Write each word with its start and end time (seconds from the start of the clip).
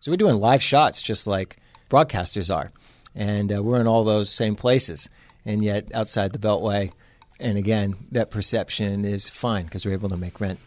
So 0.00 0.10
we're 0.10 0.16
doing 0.16 0.36
live 0.36 0.62
shots 0.62 1.02
just 1.02 1.26
like 1.26 1.58
broadcasters 1.90 2.54
are. 2.54 2.72
And 3.14 3.54
uh, 3.54 3.62
we're 3.62 3.82
in 3.82 3.86
all 3.86 4.02
those 4.02 4.30
same 4.30 4.56
places. 4.56 5.10
And 5.44 5.62
yet, 5.62 5.94
outside 5.94 6.32
the 6.32 6.38
Beltway, 6.38 6.92
and 7.38 7.58
again, 7.58 7.96
that 8.12 8.30
perception 8.30 9.04
is 9.04 9.28
fine 9.28 9.64
because 9.64 9.84
we're 9.84 9.92
able 9.92 10.08
to 10.08 10.16
make 10.16 10.40
rent. 10.40 10.58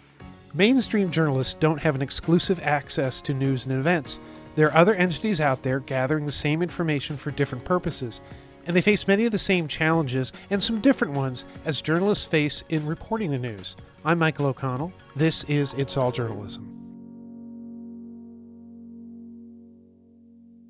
Mainstream 0.53 1.09
journalists 1.09 1.55
don't 1.55 1.81
have 1.81 1.95
an 1.95 2.03
exclusive 2.03 2.59
access 2.61 3.21
to 3.21 3.33
news 3.33 3.65
and 3.65 3.73
events. 3.73 4.19
There 4.53 4.67
are 4.67 4.77
other 4.77 4.93
entities 4.93 5.41
out 5.41 5.63
there 5.63 5.79
gathering 5.79 6.27
the 6.27 6.31
same 6.31 6.61
information 6.61 7.17
for 7.17 7.31
different 7.31 7.65
purposes, 7.65 8.21
and 8.67 8.75
they 8.75 8.81
face 8.81 9.07
many 9.07 9.25
of 9.25 9.31
the 9.31 9.39
same 9.39 9.67
challenges 9.67 10.31
and 10.51 10.61
some 10.61 10.79
different 10.79 11.15
ones 11.15 11.45
as 11.65 11.81
journalists 11.81 12.27
face 12.27 12.63
in 12.69 12.85
reporting 12.85 13.31
the 13.31 13.39
news. 13.39 13.77
I'm 14.05 14.19
Michael 14.19 14.47
O'Connell. 14.47 14.93
This 15.15 15.43
is 15.45 15.73
It's 15.73 15.97
All 15.97 16.11
Journalism. 16.11 16.72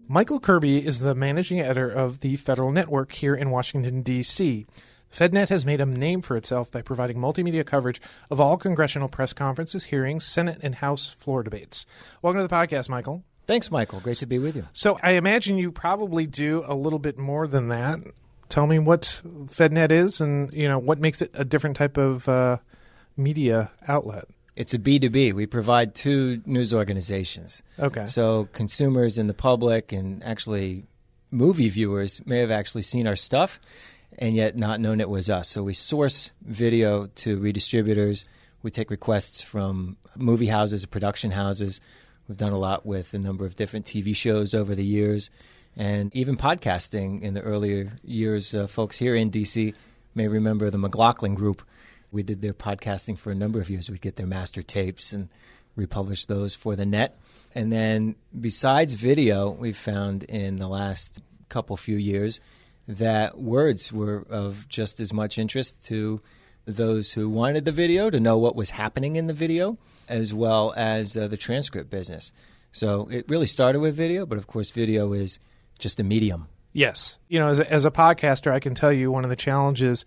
Michael 0.09 0.41
Kirby 0.41 0.85
is 0.85 0.99
the 0.99 1.15
managing 1.15 1.61
editor 1.61 1.89
of 1.89 2.19
the 2.19 2.35
Federal 2.35 2.71
Network 2.71 3.13
here 3.13 3.33
in 3.33 3.49
Washington, 3.51 4.01
D.C. 4.01 4.65
FedNet 5.09 5.47
has 5.47 5.65
made 5.65 5.79
a 5.79 5.85
name 5.85 6.21
for 6.21 6.35
itself 6.35 6.69
by 6.69 6.81
providing 6.81 7.17
multimedia 7.17 7.65
coverage 7.65 8.01
of 8.29 8.41
all 8.41 8.57
congressional 8.57 9.07
press 9.07 9.31
conferences, 9.31 9.85
hearings, 9.85 10.25
Senate, 10.25 10.59
and 10.61 10.75
House 10.75 11.13
floor 11.13 11.41
debates. 11.41 11.85
Welcome 12.21 12.41
to 12.41 12.47
the 12.47 12.53
podcast, 12.53 12.89
Michael. 12.89 13.23
Thanks, 13.47 13.71
Michael. 13.71 14.01
Great 14.01 14.17
to 14.17 14.25
be 14.25 14.39
with 14.39 14.57
you. 14.57 14.67
So 14.73 14.99
I 15.01 15.11
imagine 15.11 15.57
you 15.57 15.71
probably 15.71 16.27
do 16.27 16.63
a 16.67 16.75
little 16.75 16.99
bit 16.99 17.17
more 17.17 17.47
than 17.47 17.69
that. 17.69 17.99
Tell 18.49 18.67
me 18.67 18.79
what 18.79 19.21
FedNet 19.23 19.91
is, 19.91 20.19
and 20.19 20.51
you 20.51 20.67
know 20.67 20.79
what 20.79 20.99
makes 20.99 21.21
it 21.21 21.31
a 21.33 21.45
different 21.45 21.77
type 21.77 21.95
of 21.95 22.27
uh, 22.27 22.57
media 23.15 23.71
outlet. 23.87 24.25
It's 24.55 24.73
a 24.73 24.79
B2B. 24.79 25.33
We 25.33 25.45
provide 25.45 25.95
to 25.95 26.41
news 26.45 26.73
organizations. 26.73 27.63
Okay. 27.79 28.07
So 28.07 28.49
consumers 28.53 29.17
and 29.17 29.29
the 29.29 29.33
public, 29.33 29.91
and 29.91 30.23
actually 30.23 30.85
movie 31.31 31.69
viewers, 31.69 32.25
may 32.25 32.39
have 32.39 32.51
actually 32.51 32.83
seen 32.83 33.07
our 33.07 33.15
stuff 33.15 33.59
and 34.17 34.35
yet 34.35 34.57
not 34.57 34.79
known 34.79 34.99
it 34.99 35.09
was 35.09 35.29
us. 35.29 35.49
So 35.49 35.63
we 35.63 35.73
source 35.73 36.31
video 36.41 37.07
to 37.07 37.39
redistributors. 37.39 38.25
We 38.61 38.71
take 38.71 38.89
requests 38.89 39.41
from 39.41 39.97
movie 40.15 40.47
houses, 40.47 40.85
production 40.85 41.31
houses. 41.31 41.81
We've 42.27 42.37
done 42.37 42.53
a 42.53 42.57
lot 42.57 42.85
with 42.85 43.13
a 43.13 43.19
number 43.19 43.45
of 43.45 43.55
different 43.55 43.85
TV 43.85 44.15
shows 44.15 44.53
over 44.53 44.75
the 44.75 44.85
years, 44.85 45.29
and 45.75 46.15
even 46.15 46.37
podcasting 46.37 47.21
in 47.21 47.33
the 47.33 47.41
earlier 47.41 47.93
years. 48.03 48.55
Uh, 48.55 48.67
folks 48.67 48.97
here 48.97 49.15
in 49.15 49.29
DC 49.29 49.73
may 50.15 50.27
remember 50.27 50.69
the 50.69 50.77
McLaughlin 50.77 51.35
Group. 51.35 51.63
We 52.13 52.23
did 52.23 52.41
their 52.41 52.53
podcasting 52.53 53.17
for 53.17 53.31
a 53.31 53.35
number 53.35 53.59
of 53.59 53.69
years. 53.69 53.89
We'd 53.89 53.99
get 53.99 54.15
their 54.15 54.27
master 54.27 54.61
tapes 54.61 55.11
and 55.11 55.29
republish 55.75 56.27
those 56.27 56.53
for 56.53 56.75
the 56.75 56.85
net. 56.85 57.17
And 57.55 57.71
then, 57.71 58.15
besides 58.39 58.93
video, 58.93 59.49
we've 59.49 59.75
found 59.75 60.23
in 60.23 60.57
the 60.57 60.67
last 60.67 61.21
couple 61.49 61.75
few 61.75 61.97
years 61.97 62.39
that 62.87 63.39
words 63.39 63.91
were 63.91 64.25
of 64.29 64.67
just 64.69 64.99
as 64.99 65.11
much 65.11 65.37
interest 65.37 65.83
to 65.85 66.21
those 66.65 67.13
who 67.13 67.29
wanted 67.29 67.65
the 67.65 67.71
video 67.71 68.09
to 68.09 68.19
know 68.19 68.37
what 68.37 68.55
was 68.55 68.69
happening 68.69 69.15
in 69.15 69.27
the 69.27 69.33
video, 69.33 69.77
as 70.07 70.33
well 70.33 70.71
as 70.77 71.17
uh, 71.17 71.27
the 71.27 71.37
transcript 71.37 71.89
business. 71.89 72.31
So 72.71 73.07
it 73.11 73.25
really 73.27 73.47
started 73.47 73.79
with 73.79 73.95
video, 73.95 74.25
but 74.25 74.37
of 74.37 74.47
course, 74.47 74.69
video 74.71 75.13
is 75.13 75.39
just 75.79 75.99
a 75.99 76.03
medium. 76.03 76.47
Yes. 76.73 77.17
You 77.27 77.39
know, 77.39 77.47
as 77.47 77.59
a, 77.59 77.71
as 77.71 77.85
a 77.85 77.91
podcaster, 77.91 78.51
I 78.51 78.59
can 78.59 78.75
tell 78.75 78.93
you 78.93 79.11
one 79.11 79.23
of 79.23 79.29
the 79.29 79.35
challenges 79.35 80.05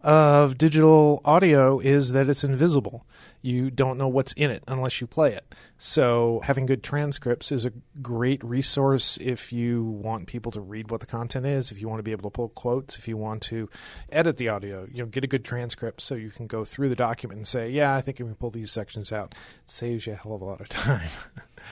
of 0.00 0.56
digital 0.56 1.20
audio 1.24 1.80
is 1.80 2.12
that 2.12 2.28
it's 2.28 2.44
invisible. 2.44 3.04
You 3.42 3.70
don't 3.70 3.98
know 3.98 4.06
what's 4.06 4.32
in 4.34 4.50
it 4.50 4.62
unless 4.68 5.00
you 5.00 5.06
play 5.08 5.32
it. 5.32 5.54
So, 5.76 6.40
having 6.44 6.66
good 6.66 6.82
transcripts 6.82 7.50
is 7.50 7.66
a 7.66 7.72
great 8.00 8.42
resource 8.44 9.16
if 9.20 9.52
you 9.52 9.82
want 9.82 10.26
people 10.26 10.52
to 10.52 10.60
read 10.60 10.90
what 10.90 11.00
the 11.00 11.06
content 11.06 11.46
is, 11.46 11.70
if 11.70 11.80
you 11.80 11.88
want 11.88 11.98
to 11.98 12.04
be 12.04 12.12
able 12.12 12.30
to 12.30 12.34
pull 12.34 12.48
quotes, 12.50 12.96
if 12.96 13.08
you 13.08 13.16
want 13.16 13.42
to 13.44 13.68
edit 14.10 14.36
the 14.36 14.48
audio, 14.48 14.86
you 14.92 15.02
know, 15.02 15.06
get 15.06 15.24
a 15.24 15.28
good 15.28 15.44
transcript 15.44 16.00
so 16.00 16.14
you 16.14 16.30
can 16.30 16.46
go 16.46 16.64
through 16.64 16.88
the 16.88 16.96
document 16.96 17.38
and 17.38 17.46
say, 17.46 17.70
"Yeah, 17.70 17.94
I 17.94 18.00
think 18.00 18.18
we 18.18 18.24
can 18.24 18.34
pull 18.34 18.50
these 18.50 18.70
sections 18.70 19.12
out." 19.12 19.32
It 19.64 19.70
saves 19.70 20.06
you 20.06 20.12
a 20.12 20.16
hell 20.16 20.34
of 20.34 20.42
a 20.42 20.44
lot 20.44 20.60
of 20.60 20.68
time. 20.68 21.10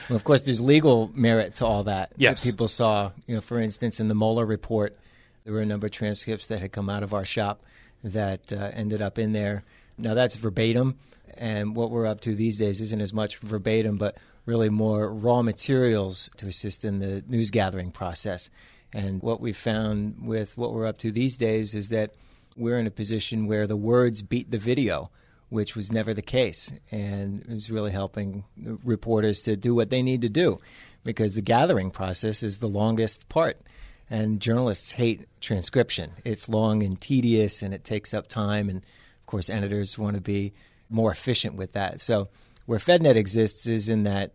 well, 0.09 0.15
of 0.17 0.23
course, 0.23 0.41
there's 0.41 0.61
legal 0.61 1.11
merit 1.13 1.55
to 1.55 1.65
all 1.65 1.83
that. 1.85 2.11
Yes. 2.17 2.43
That 2.43 2.51
people 2.51 2.67
saw, 2.67 3.11
you 3.25 3.35
know, 3.35 3.41
for 3.41 3.59
instance, 3.59 3.99
in 3.99 4.09
the 4.09 4.15
Mueller 4.15 4.45
report, 4.45 4.97
there 5.43 5.53
were 5.53 5.61
a 5.61 5.65
number 5.65 5.87
of 5.87 5.93
transcripts 5.93 6.47
that 6.47 6.59
had 6.59 6.73
come 6.73 6.89
out 6.89 7.03
of 7.03 7.13
our 7.13 7.23
shop 7.23 7.63
that 8.13 8.51
uh, 8.51 8.71
ended 8.73 9.01
up 9.01 9.17
in 9.17 9.33
there. 9.33 9.63
Now 9.97 10.13
that's 10.13 10.35
verbatim, 10.35 10.97
and 11.37 11.75
what 11.75 11.91
we're 11.91 12.05
up 12.05 12.21
to 12.21 12.35
these 12.35 12.57
days 12.57 12.81
isn't 12.81 13.01
as 13.01 13.13
much 13.13 13.37
verbatim, 13.37 13.97
but 13.97 14.17
really 14.45 14.69
more 14.69 15.13
raw 15.13 15.41
materials 15.41 16.29
to 16.37 16.47
assist 16.47 16.85
in 16.85 16.99
the 16.99 17.23
news 17.27 17.51
gathering 17.51 17.91
process. 17.91 18.49
And 18.93 19.21
what 19.21 19.41
we 19.41 19.51
found 19.51 20.25
with 20.25 20.57
what 20.57 20.73
we're 20.73 20.85
up 20.85 20.97
to 20.99 21.11
these 21.11 21.35
days 21.35 21.75
is 21.75 21.89
that 21.89 22.15
we're 22.55 22.79
in 22.79 22.87
a 22.87 22.91
position 22.91 23.45
where 23.45 23.67
the 23.67 23.75
words 23.75 24.21
beat 24.21 24.49
the 24.49 24.57
video, 24.57 25.11
which 25.49 25.75
was 25.75 25.91
never 25.91 26.13
the 26.13 26.21
case. 26.21 26.71
And 26.91 27.41
it 27.41 27.49
was 27.49 27.69
really 27.69 27.91
helping 27.91 28.45
reporters 28.83 29.41
to 29.41 29.55
do 29.55 29.75
what 29.75 29.89
they 29.89 30.01
need 30.01 30.21
to 30.21 30.29
do 30.29 30.59
because 31.03 31.35
the 31.35 31.41
gathering 31.41 31.91
process 31.91 32.41
is 32.43 32.59
the 32.59 32.67
longest 32.67 33.29
part 33.29 33.61
and 34.09 34.39
journalists 34.39 34.93
hate 34.93 35.27
transcription. 35.41 36.11
It's 36.23 36.49
long 36.49 36.83
and 36.83 36.99
tedious, 36.99 37.61
and 37.61 37.73
it 37.73 37.83
takes 37.83 38.13
up 38.13 38.27
time. 38.27 38.69
And 38.69 38.79
of 38.79 39.25
course, 39.25 39.49
editors 39.49 39.97
want 39.97 40.15
to 40.15 40.21
be 40.21 40.53
more 40.89 41.11
efficient 41.11 41.55
with 41.55 41.73
that. 41.73 41.99
So, 41.99 42.29
where 42.65 42.79
FedNet 42.79 43.15
exists 43.15 43.65
is 43.67 43.89
in 43.89 44.03
that 44.03 44.33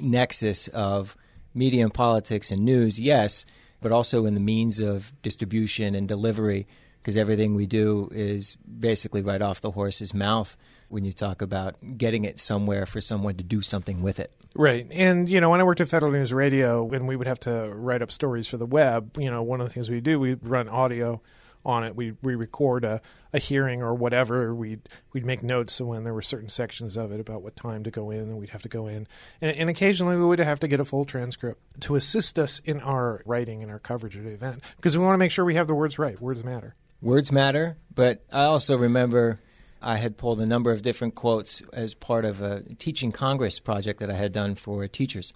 nexus 0.00 0.68
of 0.68 1.16
media 1.54 1.82
and 1.82 1.92
politics 1.92 2.50
and 2.50 2.64
news, 2.64 2.98
yes, 2.98 3.44
but 3.80 3.92
also 3.92 4.26
in 4.26 4.34
the 4.34 4.40
means 4.40 4.80
of 4.80 5.12
distribution 5.22 5.94
and 5.94 6.08
delivery, 6.08 6.66
because 7.00 7.16
everything 7.16 7.54
we 7.54 7.66
do 7.66 8.08
is 8.12 8.56
basically 8.56 9.22
right 9.22 9.42
off 9.42 9.60
the 9.60 9.70
horse's 9.70 10.14
mouth 10.14 10.56
when 10.88 11.04
you 11.04 11.12
talk 11.12 11.42
about 11.42 11.76
getting 11.96 12.24
it 12.24 12.40
somewhere 12.40 12.86
for 12.86 13.00
someone 13.00 13.36
to 13.36 13.44
do 13.44 13.62
something 13.62 14.02
with 14.02 14.18
it. 14.18 14.32
Right. 14.54 14.86
And, 14.90 15.28
you 15.28 15.40
know, 15.40 15.50
when 15.50 15.60
I 15.60 15.64
worked 15.64 15.80
at 15.80 15.88
Federal 15.88 16.10
News 16.10 16.32
Radio, 16.32 16.82
when 16.82 17.06
we 17.06 17.16
would 17.16 17.26
have 17.26 17.40
to 17.40 17.70
write 17.74 18.02
up 18.02 18.10
stories 18.10 18.48
for 18.48 18.56
the 18.56 18.66
web, 18.66 19.16
you 19.18 19.30
know, 19.30 19.42
one 19.42 19.60
of 19.60 19.68
the 19.68 19.72
things 19.72 19.88
we 19.88 20.00
do, 20.00 20.18
we 20.18 20.34
run 20.34 20.68
audio 20.68 21.20
on 21.64 21.84
it. 21.84 21.94
We 21.94 22.14
we 22.22 22.34
record 22.34 22.84
a, 22.84 23.00
a 23.32 23.38
hearing 23.38 23.82
or 23.82 23.94
whatever. 23.94 24.54
We'd 24.54 24.88
we'd 25.12 25.24
make 25.24 25.42
notes 25.42 25.80
when 25.80 26.04
there 26.04 26.14
were 26.14 26.22
certain 26.22 26.48
sections 26.48 26.96
of 26.96 27.12
it 27.12 27.20
about 27.20 27.42
what 27.42 27.56
time 27.56 27.84
to 27.84 27.90
go 27.90 28.10
in, 28.10 28.20
and 28.20 28.38
we'd 28.38 28.50
have 28.50 28.62
to 28.62 28.68
go 28.68 28.86
in. 28.86 29.06
And, 29.40 29.56
and 29.56 29.70
occasionally 29.70 30.16
we 30.16 30.24
would 30.24 30.38
have 30.38 30.60
to 30.60 30.68
get 30.68 30.80
a 30.80 30.84
full 30.84 31.04
transcript 31.04 31.60
to 31.82 31.94
assist 31.94 32.38
us 32.38 32.60
in 32.64 32.80
our 32.80 33.22
writing 33.26 33.62
and 33.62 33.70
our 33.70 33.78
coverage 33.78 34.16
of 34.16 34.24
the 34.24 34.30
event 34.30 34.62
because 34.76 34.96
we 34.96 35.04
want 35.04 35.14
to 35.14 35.18
make 35.18 35.30
sure 35.30 35.44
we 35.44 35.54
have 35.54 35.66
the 35.66 35.74
words 35.74 35.98
right. 35.98 36.20
Words 36.20 36.42
matter. 36.42 36.74
Words 37.00 37.30
matter, 37.30 37.76
but 37.94 38.24
I 38.32 38.44
also 38.44 38.76
remember 38.76 39.38
I 39.80 39.96
had 39.96 40.16
pulled 40.16 40.40
a 40.40 40.46
number 40.46 40.72
of 40.72 40.82
different 40.82 41.14
quotes 41.14 41.62
as 41.72 41.94
part 41.94 42.24
of 42.24 42.42
a 42.42 42.62
teaching 42.78 43.12
Congress 43.12 43.60
project 43.60 44.00
that 44.00 44.10
I 44.10 44.14
had 44.14 44.32
done 44.32 44.54
for 44.54 44.86
teachers. 44.88 45.32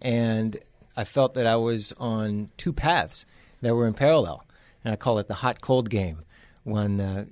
And 0.00 0.58
I 0.96 1.04
felt 1.04 1.34
that 1.34 1.46
I 1.46 1.56
was 1.56 1.92
on 1.98 2.48
two 2.56 2.72
paths 2.72 3.24
that 3.62 3.74
were 3.74 3.86
in 3.86 3.94
parallel. 3.94 4.44
And 4.84 4.92
I 4.92 4.96
call 4.96 5.18
it 5.18 5.28
the 5.28 5.34
hot 5.34 5.60
cold 5.60 5.90
game. 5.90 6.18
One 6.64 7.00
uh, 7.00 7.24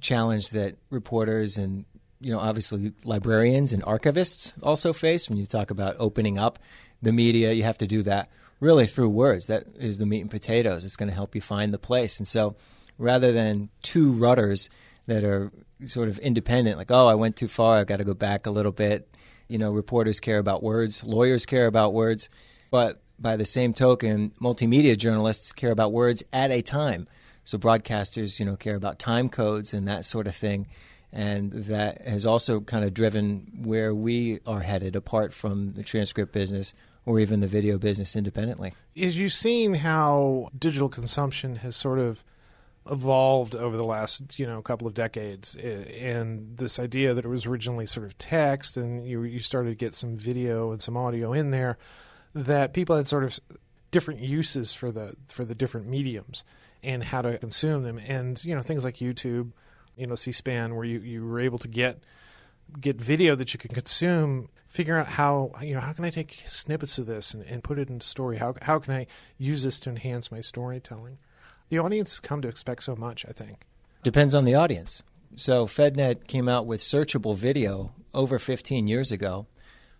challenge 0.00 0.50
that 0.50 0.76
reporters 0.90 1.58
and 1.58 1.84
you 2.20 2.32
know 2.32 2.38
obviously 2.38 2.92
librarians 3.04 3.72
and 3.72 3.82
archivists 3.82 4.52
also 4.62 4.92
face 4.92 5.28
when 5.28 5.36
you 5.36 5.46
talk 5.46 5.70
about 5.70 5.96
opening 5.98 6.38
up 6.38 6.58
the 7.02 7.12
media 7.12 7.52
you 7.52 7.62
have 7.64 7.78
to 7.78 7.86
do 7.86 8.02
that 8.02 8.30
really 8.60 8.86
through 8.86 9.08
words 9.08 9.46
that 9.46 9.64
is 9.78 9.98
the 9.98 10.06
meat 10.06 10.20
and 10.20 10.30
potatoes 10.30 10.84
it's 10.84 10.96
going 10.96 11.08
to 11.08 11.14
help 11.14 11.34
you 11.34 11.40
find 11.40 11.74
the 11.74 11.78
place 11.78 12.18
and 12.18 12.28
so 12.28 12.54
rather 12.98 13.32
than 13.32 13.68
two 13.82 14.12
rudders 14.12 14.70
that 15.06 15.24
are 15.24 15.50
sort 15.86 16.08
of 16.08 16.18
independent, 16.18 16.78
like, 16.78 16.90
oh, 16.90 17.06
I 17.06 17.14
went 17.14 17.36
too 17.36 17.48
far, 17.48 17.78
I've 17.78 17.86
got 17.86 17.98
to 17.98 18.04
go 18.04 18.14
back 18.14 18.46
a 18.46 18.50
little 18.50 18.72
bit. 18.72 19.08
You 19.48 19.58
know, 19.58 19.72
reporters 19.72 20.20
care 20.20 20.38
about 20.38 20.62
words, 20.62 21.04
lawyers 21.04 21.44
care 21.44 21.66
about 21.66 21.92
words, 21.92 22.28
but 22.70 23.02
by 23.18 23.36
the 23.36 23.44
same 23.44 23.72
token, 23.74 24.32
multimedia 24.40 24.96
journalists 24.96 25.52
care 25.52 25.70
about 25.70 25.92
words 25.92 26.22
at 26.32 26.50
a 26.50 26.62
time. 26.62 27.06
So 27.44 27.58
broadcasters, 27.58 28.40
you 28.40 28.46
know, 28.46 28.56
care 28.56 28.74
about 28.74 28.98
time 28.98 29.28
codes 29.28 29.74
and 29.74 29.86
that 29.86 30.04
sort 30.04 30.26
of 30.26 30.34
thing. 30.34 30.66
And 31.12 31.52
that 31.52 32.02
has 32.08 32.26
also 32.26 32.60
kind 32.60 32.84
of 32.84 32.92
driven 32.92 33.52
where 33.62 33.94
we 33.94 34.40
are 34.46 34.60
headed 34.60 34.96
apart 34.96 35.32
from 35.32 35.74
the 35.74 35.84
transcript 35.84 36.32
business 36.32 36.74
or 37.06 37.20
even 37.20 37.40
the 37.40 37.46
video 37.46 37.78
business 37.78 38.16
independently. 38.16 38.72
Is 38.96 39.16
you 39.16 39.28
seen 39.28 39.74
how 39.74 40.48
digital 40.58 40.88
consumption 40.88 41.56
has 41.56 41.76
sort 41.76 41.98
of 41.98 42.24
evolved 42.90 43.56
over 43.56 43.76
the 43.76 43.84
last 43.84 44.38
you 44.38 44.46
know 44.46 44.60
couple 44.60 44.86
of 44.86 44.92
decades 44.92 45.56
and 45.56 46.58
this 46.58 46.78
idea 46.78 47.14
that 47.14 47.24
it 47.24 47.28
was 47.28 47.46
originally 47.46 47.86
sort 47.86 48.04
of 48.04 48.16
text 48.18 48.76
and 48.76 49.06
you 49.06 49.22
you 49.22 49.38
started 49.38 49.70
to 49.70 49.74
get 49.74 49.94
some 49.94 50.18
video 50.18 50.70
and 50.70 50.82
some 50.82 50.96
audio 50.96 51.32
in 51.32 51.50
there 51.50 51.78
that 52.34 52.74
people 52.74 52.94
had 52.94 53.08
sort 53.08 53.24
of 53.24 53.38
different 53.90 54.20
uses 54.20 54.74
for 54.74 54.92
the 54.92 55.14
for 55.28 55.46
the 55.46 55.54
different 55.54 55.86
mediums 55.86 56.44
and 56.82 57.04
how 57.04 57.22
to 57.22 57.38
consume 57.38 57.84
them 57.84 57.98
and 58.06 58.44
you 58.44 58.54
know 58.54 58.60
things 58.60 58.84
like 58.84 58.96
YouTube 58.96 59.52
you 59.96 60.06
know 60.06 60.14
C-SPAN 60.14 60.74
where 60.74 60.84
you 60.84 60.98
you 60.98 61.24
were 61.26 61.40
able 61.40 61.58
to 61.58 61.68
get 61.68 62.02
get 62.80 63.00
video 63.00 63.34
that 63.34 63.54
you 63.54 63.58
can 63.58 63.72
consume 63.72 64.48
figuring 64.68 65.00
out 65.00 65.06
how 65.06 65.52
you 65.62 65.74
know 65.74 65.80
how 65.80 65.92
can 65.92 66.04
I 66.04 66.10
take 66.10 66.42
snippets 66.48 66.98
of 66.98 67.06
this 67.06 67.32
and, 67.32 67.44
and 67.44 67.62
put 67.62 67.78
it 67.78 67.88
into 67.88 68.06
story? 68.06 68.38
How 68.38 68.54
how 68.62 68.78
can 68.78 68.92
I 68.92 69.06
use 69.38 69.62
this 69.62 69.78
to 69.80 69.90
enhance 69.90 70.32
my 70.32 70.40
storytelling? 70.40 71.18
The 71.74 71.80
audience 71.80 72.20
come 72.20 72.40
to 72.42 72.46
expect 72.46 72.84
so 72.84 72.94
much. 72.94 73.26
I 73.28 73.32
think 73.32 73.66
depends 74.04 74.32
on 74.32 74.44
the 74.44 74.54
audience. 74.54 75.02
So 75.34 75.66
FedNet 75.66 76.28
came 76.28 76.48
out 76.48 76.66
with 76.66 76.80
searchable 76.80 77.36
video 77.36 77.90
over 78.14 78.38
15 78.38 78.86
years 78.86 79.10
ago, 79.10 79.48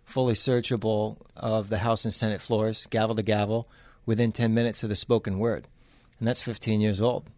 fully 0.04 0.34
searchable 0.34 1.16
of 1.36 1.70
the 1.70 1.78
House 1.78 2.04
and 2.04 2.14
Senate 2.14 2.40
floors, 2.40 2.86
gavel 2.86 3.16
to 3.16 3.24
gavel, 3.24 3.68
within 4.06 4.30
10 4.30 4.54
minutes 4.54 4.84
of 4.84 4.88
the 4.88 4.94
spoken 4.94 5.40
word, 5.40 5.66
and 6.20 6.28
that's 6.28 6.42
15 6.42 6.80
years 6.80 7.00
old. 7.00 7.28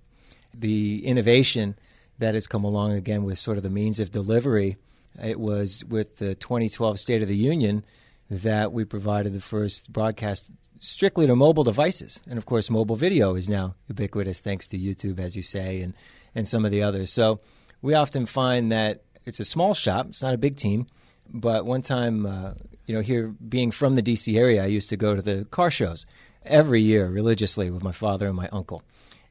The 0.53 1.07
innovation 1.07 1.75
that 2.19 2.35
has 2.35 2.47
come 2.47 2.63
along 2.63 2.93
again 2.93 3.25
with 3.25 3.39
sort 3.39 3.57
of 3.57 3.63
the 3.63 3.71
means 3.71 4.01
of 4.01 4.11
delivery 4.11 4.77
it 5.19 5.41
was 5.41 5.83
with 5.83 6.19
the 6.19 6.35
2012 6.35 7.01
State 7.01 7.23
of 7.23 7.29
the 7.29 7.37
Union 7.39 7.87
that 8.29 8.71
we 8.71 8.85
provided 8.85 9.33
the 9.33 9.41
first 9.41 9.91
broadcast 9.91 10.51
strictly 10.79 11.27
to 11.27 11.37
mobile 11.37 11.65
devices. 11.65 12.21
And 12.29 12.39
of 12.39 12.47
course, 12.47 12.71
mobile 12.71 12.97
video 12.97 13.35
is 13.35 13.49
now 13.49 13.75
ubiquitous 13.89 14.41
thanks 14.41 14.67
to 14.69 14.79
YouTube, 14.79 15.19
as 15.19 15.37
you 15.37 15.43
say, 15.43 15.81
and, 15.81 15.95
and 16.35 16.49
some 16.49 16.65
of 16.65 16.71
the 16.71 16.83
others. 16.83 17.13
So 17.13 17.39
we 17.83 17.95
often 17.95 18.27
find 18.27 18.73
that 18.73 19.03
it's 19.25 19.41
a 19.41 19.45
small 19.45 19.75
shop, 19.75 20.07
it's 20.11 20.23
not 20.23 20.35
a 20.35 20.39
big 20.39 20.57
team. 20.57 20.87
But 21.29 21.67
one 21.67 21.83
time, 21.83 22.25
uh, 22.25 22.53
you 22.87 22.95
know, 22.95 23.01
here 23.01 23.35
being 23.49 23.71
from 23.71 23.97
the 23.97 24.03
DC 24.03 24.37
area, 24.37 24.63
I 24.63 24.67
used 24.67 24.89
to 24.91 24.97
go 24.97 25.15
to 25.15 25.23
the 25.23 25.45
car 25.47 25.71
shows 25.71 26.07
every 26.45 26.81
year 26.81 27.09
religiously 27.09 27.71
with 27.71 27.83
my 27.83 27.93
father 27.93 28.27
and 28.27 28.37
my 28.37 28.49
uncle. 28.53 28.83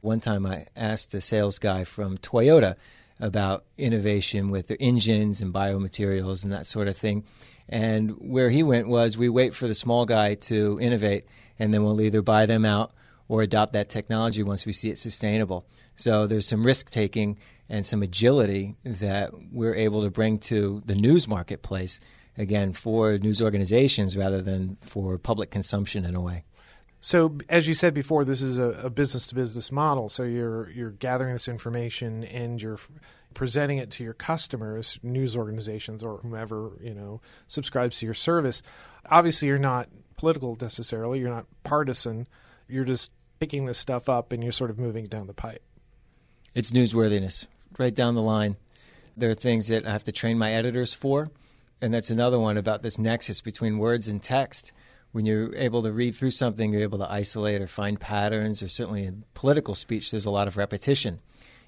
One 0.02 0.20
time 0.20 0.46
I 0.46 0.66
asked 0.76 1.12
the 1.12 1.20
sales 1.20 1.58
guy 1.58 1.84
from 1.84 2.18
Toyota 2.18 2.76
about 3.18 3.64
innovation 3.78 4.50
with 4.50 4.66
their 4.66 4.76
engines 4.78 5.40
and 5.40 5.52
biomaterials 5.52 6.44
and 6.44 6.52
that 6.52 6.66
sort 6.66 6.86
of 6.86 6.96
thing. 6.96 7.24
And 7.68 8.10
where 8.18 8.50
he 8.50 8.62
went 8.62 8.88
was 8.88 9.18
we 9.18 9.28
wait 9.28 9.54
for 9.54 9.66
the 9.66 9.74
small 9.74 10.06
guy 10.06 10.34
to 10.34 10.78
innovate, 10.80 11.26
and 11.58 11.74
then 11.74 11.84
we'll 11.84 12.00
either 12.00 12.22
buy 12.22 12.46
them 12.46 12.64
out 12.64 12.92
or 13.28 13.42
adopt 13.42 13.72
that 13.72 13.88
technology 13.88 14.42
once 14.42 14.66
we 14.66 14.72
see 14.72 14.90
it 14.90 14.98
sustainable. 14.98 15.66
So 15.96 16.26
there's 16.26 16.46
some 16.46 16.64
risk 16.64 16.90
taking 16.90 17.38
and 17.68 17.84
some 17.84 18.02
agility 18.02 18.76
that 18.84 19.32
we're 19.50 19.74
able 19.74 20.02
to 20.02 20.10
bring 20.10 20.38
to 20.38 20.82
the 20.86 20.94
news 20.94 21.26
marketplace, 21.26 21.98
again, 22.38 22.72
for 22.72 23.18
news 23.18 23.42
organizations 23.42 24.16
rather 24.16 24.40
than 24.40 24.76
for 24.80 25.18
public 25.18 25.50
consumption 25.50 26.04
in 26.04 26.14
a 26.14 26.20
way. 26.20 26.44
So, 27.00 27.36
as 27.48 27.68
you 27.68 27.74
said 27.74 27.94
before, 27.94 28.24
this 28.24 28.42
is 28.42 28.58
a 28.58 28.90
business 28.90 29.26
to 29.28 29.34
business 29.34 29.70
model. 29.70 30.08
So 30.08 30.22
you're 30.22 30.70
you're 30.70 30.90
gathering 30.90 31.34
this 31.34 31.46
information 31.46 32.24
and 32.24 32.60
you're 32.60 32.78
presenting 33.36 33.76
it 33.76 33.90
to 33.90 34.02
your 34.02 34.14
customers, 34.14 34.98
news 35.02 35.36
organizations, 35.36 36.02
or 36.02 36.16
whomever 36.18 36.72
you 36.80 36.94
know 36.94 37.20
subscribes 37.46 37.98
to 37.98 38.06
your 38.06 38.14
service. 38.14 38.62
Obviously, 39.10 39.46
you're 39.46 39.58
not 39.58 39.88
political 40.16 40.56
necessarily. 40.58 41.20
You're 41.20 41.30
not 41.30 41.46
partisan. 41.62 42.26
You're 42.66 42.86
just 42.86 43.12
picking 43.38 43.66
this 43.66 43.76
stuff 43.76 44.08
up 44.08 44.32
and 44.32 44.42
you're 44.42 44.52
sort 44.52 44.70
of 44.70 44.78
moving 44.78 45.04
down 45.04 45.26
the 45.26 45.34
pipe. 45.34 45.62
It's 46.54 46.72
newsworthiness 46.72 47.46
right 47.78 47.94
down 47.94 48.14
the 48.14 48.22
line. 48.22 48.56
There 49.14 49.30
are 49.30 49.34
things 49.34 49.68
that 49.68 49.86
I 49.86 49.92
have 49.92 50.04
to 50.04 50.12
train 50.12 50.38
my 50.38 50.52
editors 50.52 50.94
for, 50.94 51.30
and 51.82 51.92
that's 51.92 52.08
another 52.08 52.38
one 52.38 52.56
about 52.56 52.82
this 52.82 52.98
nexus 52.98 53.42
between 53.42 53.76
words 53.76 54.08
and 54.08 54.22
text 54.22 54.72
when 55.12 55.26
you're 55.26 55.54
able 55.56 55.82
to 55.82 55.92
read 55.92 56.14
through 56.14 56.30
something, 56.30 56.72
you're 56.72 56.82
able 56.82 56.98
to 56.98 57.10
isolate 57.10 57.62
or 57.62 57.66
find 57.66 58.00
patterns, 58.00 58.62
or 58.62 58.68
certainly 58.68 59.04
in 59.04 59.24
political 59.34 59.74
speech, 59.74 60.10
there's 60.10 60.26
a 60.26 60.30
lot 60.30 60.48
of 60.48 60.56
repetition. 60.56 61.18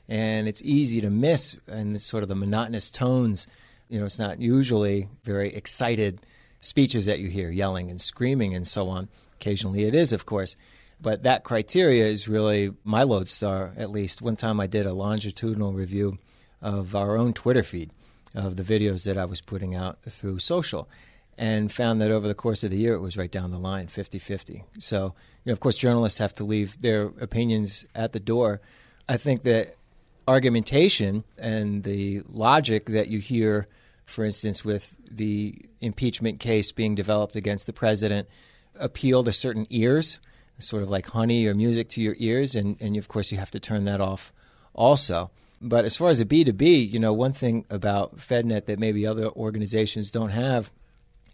And 0.08 0.48
it's 0.48 0.62
easy 0.62 1.00
to 1.02 1.10
miss 1.10 1.56
and 1.68 2.00
sort 2.00 2.22
of 2.22 2.28
the 2.28 2.34
monotonous 2.34 2.90
tones. 2.90 3.46
You 3.88 4.00
know, 4.00 4.06
it's 4.06 4.18
not 4.18 4.40
usually 4.40 5.08
very 5.24 5.54
excited 5.54 6.20
speeches 6.60 7.06
that 7.06 7.18
you 7.18 7.28
hear, 7.28 7.50
yelling 7.50 7.90
and 7.90 8.00
screaming 8.00 8.54
and 8.54 8.66
so 8.66 8.88
on. 8.88 9.08
Occasionally 9.34 9.84
it 9.84 9.94
is, 9.94 10.12
of 10.12 10.26
course. 10.26 10.56
But 11.00 11.22
that 11.22 11.44
criteria 11.44 12.06
is 12.06 12.26
really 12.26 12.72
my 12.84 13.04
lodestar, 13.04 13.72
at 13.76 13.90
least. 13.90 14.22
One 14.22 14.34
time 14.34 14.58
I 14.58 14.66
did 14.66 14.86
a 14.86 14.92
longitudinal 14.92 15.72
review 15.72 16.18
of 16.60 16.96
our 16.96 17.16
own 17.16 17.32
Twitter 17.32 17.62
feed 17.62 17.90
of 18.34 18.56
the 18.56 18.62
videos 18.62 19.04
that 19.04 19.16
I 19.16 19.24
was 19.24 19.40
putting 19.40 19.74
out 19.74 20.02
through 20.02 20.40
social 20.40 20.88
and 21.36 21.70
found 21.70 22.00
that 22.00 22.10
over 22.10 22.26
the 22.26 22.34
course 22.34 22.64
of 22.64 22.70
the 22.70 22.76
year 22.76 22.94
it 22.94 23.00
was 23.00 23.16
right 23.16 23.30
down 23.30 23.52
the 23.52 23.58
line 23.58 23.86
50-50 23.86 24.64
so 24.78 25.14
you 25.44 25.50
know, 25.50 25.52
of 25.52 25.60
course 25.60 25.78
journalists 25.78 26.18
have 26.18 26.34
to 26.34 26.44
leave 26.44 26.80
their 26.82 27.06
opinions 27.20 27.86
at 27.94 28.12
the 28.12 28.20
door 28.20 28.60
i 29.08 29.16
think 29.16 29.42
that 29.42 29.76
argumentation 30.28 31.24
and 31.36 31.82
the 31.82 32.22
logic 32.28 32.86
that 32.86 33.08
you 33.08 33.18
hear 33.18 33.66
for 34.04 34.24
instance 34.24 34.64
with 34.64 34.94
the 35.10 35.54
impeachment 35.80 36.38
case 36.38 36.70
being 36.70 36.94
developed 36.94 37.34
against 37.34 37.66
the 37.66 37.72
president 37.72 38.28
appeal 38.78 39.24
to 39.24 39.32
certain 39.32 39.66
ears 39.70 40.20
sort 40.58 40.82
of 40.82 40.90
like 40.90 41.06
honey 41.06 41.46
or 41.46 41.54
music 41.54 41.88
to 41.88 42.00
your 42.00 42.14
ears 42.18 42.54
and, 42.54 42.76
and 42.80 42.96
of 42.96 43.08
course 43.08 43.32
you 43.32 43.38
have 43.38 43.50
to 43.50 43.58
turn 43.58 43.84
that 43.84 44.00
off 44.00 44.32
also 44.74 45.30
but 45.60 45.84
as 45.84 45.96
far 45.96 46.10
as 46.10 46.20
a 46.20 46.26
b2b 46.26 46.90
you 46.90 46.98
know 46.98 47.12
one 47.12 47.32
thing 47.32 47.64
about 47.70 48.16
fednet 48.16 48.66
that 48.66 48.78
maybe 48.78 49.06
other 49.06 49.28
organizations 49.30 50.10
don't 50.10 50.30
have 50.30 50.70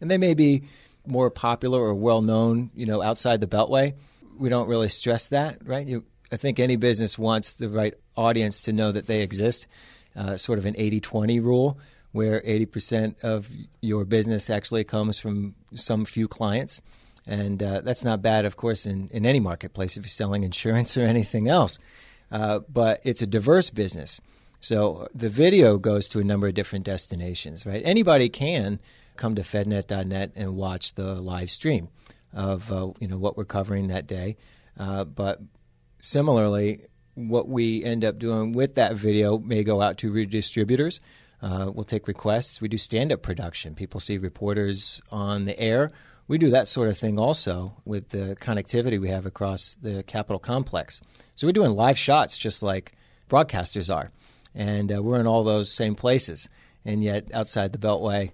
and 0.00 0.11
they 0.11 0.19
may 0.19 0.35
be 0.35 0.64
more 1.06 1.31
popular 1.31 1.81
or 1.81 1.94
well 1.94 2.23
known, 2.23 2.70
you 2.75 2.87
know, 2.87 3.02
outside 3.02 3.41
the 3.41 3.46
Beltway. 3.46 3.94
We 4.37 4.49
don't 4.49 4.69
really 4.69 4.88
stress 4.88 5.29
that, 5.29 5.67
right? 5.67 5.87
You, 5.87 6.05
I 6.32 6.37
think 6.37 6.59
any 6.59 6.76
business 6.76 7.19
wants 7.19 7.53
the 7.53 7.69
right 7.69 7.94
audience 8.17 8.61
to 8.62 8.73
know 8.73 8.93
that 8.93 9.06
they 9.06 9.23
exist. 9.23 9.67
Uh, 10.17 10.37
sort 10.37 10.59
of 10.59 10.67
an 10.67 10.75
80-20 10.75 11.43
rule, 11.43 11.79
where 12.12 12.41
80% 12.43 13.23
of 13.25 13.50
your 13.81 14.05
business 14.05 14.49
actually 14.49 14.85
comes 14.85 15.19
from 15.19 15.56
some 15.75 16.05
few 16.05 16.29
clients. 16.29 16.81
And 17.26 17.61
uh, 17.62 17.81
that's 17.81 18.05
not 18.05 18.23
bad, 18.23 18.44
of 18.44 18.56
course, 18.56 18.87
in, 18.87 19.09
in 19.12 19.26
any 19.26 19.41
marketplace 19.41 19.97
if 19.97 20.05
you're 20.05 20.09
selling 20.09 20.44
insurance 20.44 20.97
or 20.97 21.03
anything 21.05 21.49
else. 21.49 21.79
Uh, 22.31 22.61
but 22.69 23.00
it's 23.03 23.23
a 23.23 23.27
diverse 23.27 23.70
business. 23.70 24.20
So 24.61 25.09
the 25.15 25.29
video 25.29 25.77
goes 25.77 26.09
to 26.09 26.20
a 26.20 26.25
number 26.25 26.47
of 26.47 26.55
different 26.55 26.85
destinations, 26.85 27.67
right? 27.67 27.82
Anybody 27.85 28.29
can 28.29 28.79
come 29.17 29.35
to 29.35 29.43
fednet.net 29.43 30.32
and 30.35 30.56
watch 30.56 30.94
the 30.94 31.15
live 31.17 31.50
stream 31.50 31.88
of 32.32 32.73
uh, 32.73 32.93
you 32.99 33.06
know 33.06 33.19
what 33.19 33.37
we're 33.37 33.44
covering 33.44 33.88
that 33.88 34.06
day. 34.06 34.37
Uh, 34.79 35.05
but 35.05 35.41
similarly, 36.05 36.87
what 37.15 37.49
we 37.49 37.83
end 37.83 38.05
up 38.05 38.19
doing 38.19 38.53
with 38.53 38.75
that 38.75 38.95
video 38.95 39.39
may 39.39 39.65
go 39.65 39.81
out 39.81 39.99
to 39.99 40.12
redistributors. 40.12 41.01
Uh, 41.41 41.71
we'll 41.73 41.85
take 41.85 42.06
requests. 42.06 42.61
We 42.61 42.69
do 42.69 42.77
stand 42.77 43.12
up 43.12 43.23
production. 43.23 43.75
People 43.75 44.01
see 44.01 44.19
reporters 44.19 45.01
on 45.11 45.44
the 45.44 45.58
air. 45.58 45.91
We 46.29 46.39
do 46.39 46.51
that 46.51 46.69
sort 46.69 46.89
of 46.89 46.99
thing 46.99 47.19
also 47.19 47.77
with 47.84 48.11
the 48.11 48.37
connectivity 48.41 49.01
we 49.01 49.08
have 49.08 49.27
across 49.27 49.75
the 49.75 50.03
Capitol 50.03 50.39
complex. 50.39 51.01
So 51.37 51.46
we're 51.46 51.53
doing 51.53 51.73
live 51.73 51.99
shots 51.99 52.39
just 52.39 52.63
like 52.63 52.93
broadcasters 53.29 53.94
are. 53.94 54.11
And 54.55 54.94
uh, 54.94 55.03
we're 55.03 55.20
in 55.20 55.27
all 55.27 55.44
those 55.44 55.70
same 55.70 55.94
places. 55.94 56.49
And 56.84 57.03
yet, 57.03 57.32
outside 57.32 57.73
the 57.73 57.79
Beltway, 57.79 58.32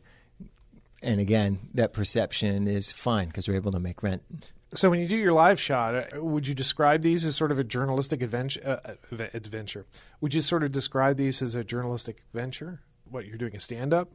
and 1.03 1.21
again, 1.21 1.61
that 1.75 1.93
perception 1.93 2.67
is 2.69 2.93
fine 2.93 3.29
because 3.29 3.49
we're 3.49 3.55
able 3.55 3.73
to 3.73 3.81
make 3.81 4.03
rent. 4.03 4.53
So, 4.73 4.89
when 4.89 5.01
you 5.01 5.09
do 5.09 5.17
your 5.17 5.33
live 5.33 5.59
shot, 5.59 5.95
uh, 5.95 6.23
would 6.23 6.47
you 6.47 6.55
describe 6.55 7.03
these 7.03 7.25
as 7.25 7.35
sort 7.35 7.51
of 7.51 7.59
a 7.59 7.65
journalistic 7.65 8.23
adventure? 8.23 8.81
Uh, 8.85 8.93
uh 9.13 9.27
adventure? 9.35 9.87
Would 10.21 10.33
you 10.33 10.41
sort 10.41 10.63
of 10.63 10.71
describe 10.71 11.17
these 11.17 11.43
as 11.43 11.57
a 11.57 11.65
journalistic 11.65 12.23
venture? 12.33 12.81
What 13.05 13.27
you're 13.27 13.37
doing 13.37 13.57
a 13.57 13.61
stand 13.61 13.93
up? 13.93 14.11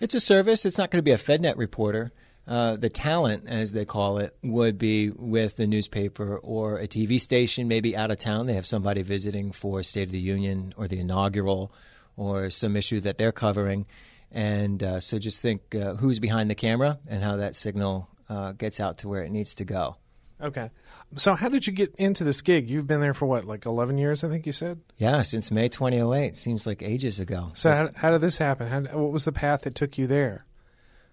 It's 0.00 0.14
a 0.14 0.20
service. 0.20 0.66
It's 0.66 0.78
not 0.78 0.90
going 0.90 0.98
to 0.98 1.02
be 1.02 1.12
a 1.12 1.16
FedNet 1.16 1.56
reporter. 1.56 2.10
Uh, 2.48 2.74
the 2.74 2.88
talent, 2.88 3.44
as 3.46 3.72
they 3.72 3.84
call 3.84 4.18
it, 4.18 4.36
would 4.42 4.76
be 4.76 5.10
with 5.10 5.56
the 5.56 5.68
newspaper 5.68 6.36
or 6.38 6.78
a 6.78 6.88
TV 6.88 7.20
station, 7.20 7.68
maybe 7.68 7.96
out 7.96 8.10
of 8.10 8.18
town. 8.18 8.46
They 8.46 8.54
have 8.54 8.66
somebody 8.66 9.02
visiting 9.02 9.52
for 9.52 9.84
State 9.84 10.08
of 10.08 10.10
the 10.10 10.18
Union 10.18 10.74
or 10.76 10.88
the 10.88 10.98
inaugural 10.98 11.72
or 12.16 12.50
some 12.50 12.76
issue 12.76 12.98
that 13.00 13.18
they're 13.18 13.30
covering 13.30 13.86
and 14.32 14.82
uh, 14.82 15.00
so 15.00 15.18
just 15.18 15.42
think 15.42 15.74
uh, 15.74 15.94
who's 15.96 16.18
behind 16.18 16.50
the 16.50 16.54
camera 16.54 16.98
and 17.06 17.22
how 17.22 17.36
that 17.36 17.54
signal 17.54 18.08
uh, 18.32 18.52
gets 18.52 18.80
out 18.80 18.98
to 18.98 19.08
where 19.08 19.22
it 19.22 19.30
needs 19.30 19.52
to 19.54 19.64
go. 19.64 19.96
Okay. 20.40 20.70
So 21.16 21.34
how 21.34 21.48
did 21.48 21.66
you 21.66 21.72
get 21.72 21.94
into 21.96 22.24
this 22.24 22.40
gig? 22.40 22.68
You've 22.68 22.86
been 22.86 23.00
there 23.00 23.14
for 23.14 23.26
what, 23.26 23.44
like 23.44 23.66
11 23.66 23.98
years, 23.98 24.24
I 24.24 24.28
think 24.28 24.46
you 24.46 24.52
said? 24.52 24.80
Yeah, 24.96 25.22
since 25.22 25.50
May 25.50 25.68
2008. 25.68 26.34
Seems 26.34 26.66
like 26.66 26.82
ages 26.82 27.20
ago. 27.20 27.50
So, 27.54 27.70
so 27.70 27.74
how, 27.74 27.90
how, 27.94 28.10
did 28.10 28.22
this 28.22 28.38
happen? 28.38 28.66
How, 28.66 28.80
what 28.80 29.12
was 29.12 29.24
the 29.24 29.32
path 29.32 29.62
that 29.62 29.74
took 29.74 29.98
you 29.98 30.06
there? 30.06 30.46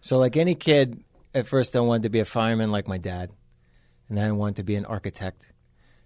So, 0.01 0.17
like 0.17 0.37
any 0.37 0.55
kid, 0.55 1.03
at 1.35 1.45
first 1.45 1.75
I 1.75 1.81
wanted 1.81 2.03
to 2.03 2.09
be 2.09 2.19
a 2.19 2.25
fireman 2.25 2.71
like 2.71 2.87
my 2.87 2.97
dad. 2.97 3.31
And 4.07 4.17
then 4.17 4.27
I 4.27 4.31
wanted 4.31 4.55
to 4.55 4.63
be 4.63 4.75
an 4.75 4.85
architect. 4.85 5.47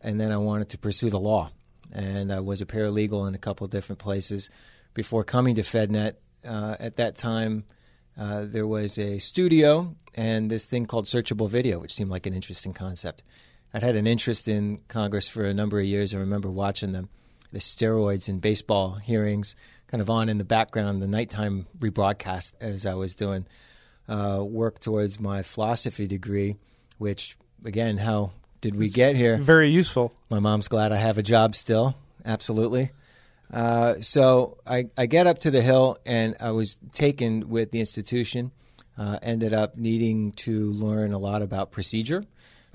And 0.02 0.20
then 0.20 0.32
I 0.32 0.38
wanted 0.38 0.70
to 0.70 0.78
pursue 0.78 1.10
the 1.10 1.20
law. 1.20 1.52
And 1.94 2.34
I 2.34 2.40
was 2.40 2.60
a 2.60 2.66
paralegal 2.66 3.28
in 3.28 3.36
a 3.36 3.38
couple 3.38 3.68
different 3.68 4.00
places 4.00 4.50
before 4.94 5.24
coming 5.24 5.56
to 5.56 5.62
FedNet 5.62 6.16
uh, 6.46 6.76
at 6.80 6.98
that 6.98 7.16
time, 7.16 7.64
uh, 8.18 8.46
there 8.46 8.68
was 8.68 8.98
a 8.98 9.20
studio 9.20 9.96
and 10.16 10.50
this 10.50 10.66
thing 10.66 10.86
called 10.86 11.06
searchable 11.06 11.50
video, 11.50 11.80
which 11.80 11.94
seemed 11.94 12.12
like 12.12 12.26
an 12.26 12.34
interesting 12.34 12.74
concept. 12.74 13.24
I'd 13.74 13.84
had 13.84 13.96
an 13.96 14.06
interest 14.06 14.48
in 14.48 14.80
Congress 14.88 15.28
for 15.28 15.46
a 15.46 15.54
number 15.54 15.80
of 15.80 15.86
years. 15.86 16.14
I 16.14 16.20
remember 16.20 16.50
watching 16.50 16.92
them, 16.92 17.10
the 17.52 17.60
steroids 17.60 18.30
in 18.30 18.40
baseball 18.40 18.96
hearings 18.96 19.56
kind 19.88 20.02
of 20.02 20.10
on 20.10 20.28
in 20.28 20.40
the 20.40 20.44
background, 20.44 21.02
the 21.02 21.08
nighttime 21.08 21.68
rebroadcast 21.80 22.54
as 22.60 22.86
I 22.86 22.96
was 22.96 23.14
doing 23.14 23.46
uh, 24.08 24.44
work 24.44 24.80
towards 24.80 25.20
my 25.20 25.44
philosophy 25.44 26.08
degree, 26.08 26.56
which, 26.98 27.38
again, 27.64 27.98
how 27.98 28.32
did 28.62 28.76
we 28.76 28.90
get 28.90 29.16
here? 29.16 29.38
Very 29.38 29.70
useful. 29.70 30.14
My 30.30 30.40
mom's 30.40 30.68
glad 30.68 30.92
I 30.92 30.96
have 30.96 31.18
a 31.18 31.24
job 31.24 31.54
still. 31.54 31.96
Absolutely. 32.26 32.92
Uh, 33.52 33.96
so 34.02 34.58
I, 34.66 34.90
I 34.98 35.06
get 35.06 35.28
up 35.28 35.40
to 35.40 35.52
the 35.52 35.62
hill 35.62 35.98
and 36.06 36.36
I 36.40 36.52
was 36.52 36.76
taken 36.92 37.50
with 37.50 37.72
the 37.72 37.80
institution. 37.80 38.52
Uh, 38.98 39.18
ended 39.24 39.54
up 39.54 39.76
needing 39.76 40.32
to 40.34 40.72
learn 40.72 41.14
a 41.14 41.18
lot 41.18 41.42
about 41.42 41.72
procedure, 41.72 42.24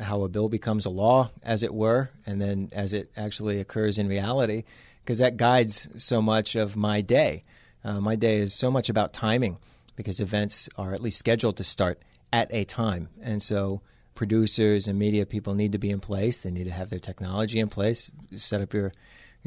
how 0.00 0.22
a 0.22 0.28
bill 0.28 0.48
becomes 0.48 0.84
a 0.84 0.90
law, 0.90 1.30
as 1.44 1.62
it 1.62 1.72
were, 1.72 2.10
and 2.26 2.40
then 2.40 2.68
as 2.72 2.92
it 2.92 3.08
actually 3.16 3.60
occurs 3.60 3.98
in 3.98 4.08
reality, 4.08 4.64
because 5.04 5.18
that 5.18 5.36
guides 5.36 5.88
so 6.02 6.20
much 6.20 6.56
of 6.56 6.76
my 6.76 7.00
day. 7.00 7.44
Uh, 7.84 8.00
my 8.00 8.16
day 8.16 8.38
is 8.38 8.52
so 8.52 8.68
much 8.68 8.88
about 8.88 9.12
timing 9.12 9.58
because 9.94 10.20
events 10.20 10.68
are 10.76 10.92
at 10.92 11.00
least 11.00 11.18
scheduled 11.18 11.56
to 11.56 11.64
start 11.64 12.02
at 12.32 12.52
a 12.52 12.64
time. 12.64 13.08
And 13.22 13.40
so 13.40 13.80
producers 14.14 14.88
and 14.88 14.98
media 14.98 15.24
people 15.24 15.54
need 15.54 15.72
to 15.72 15.78
be 15.78 15.90
in 15.90 16.00
place. 16.00 16.40
They 16.40 16.50
need 16.50 16.64
to 16.64 16.72
have 16.72 16.90
their 16.90 16.98
technology 16.98 17.60
in 17.60 17.68
place, 17.68 18.10
set 18.32 18.60
up 18.60 18.74
your 18.74 18.92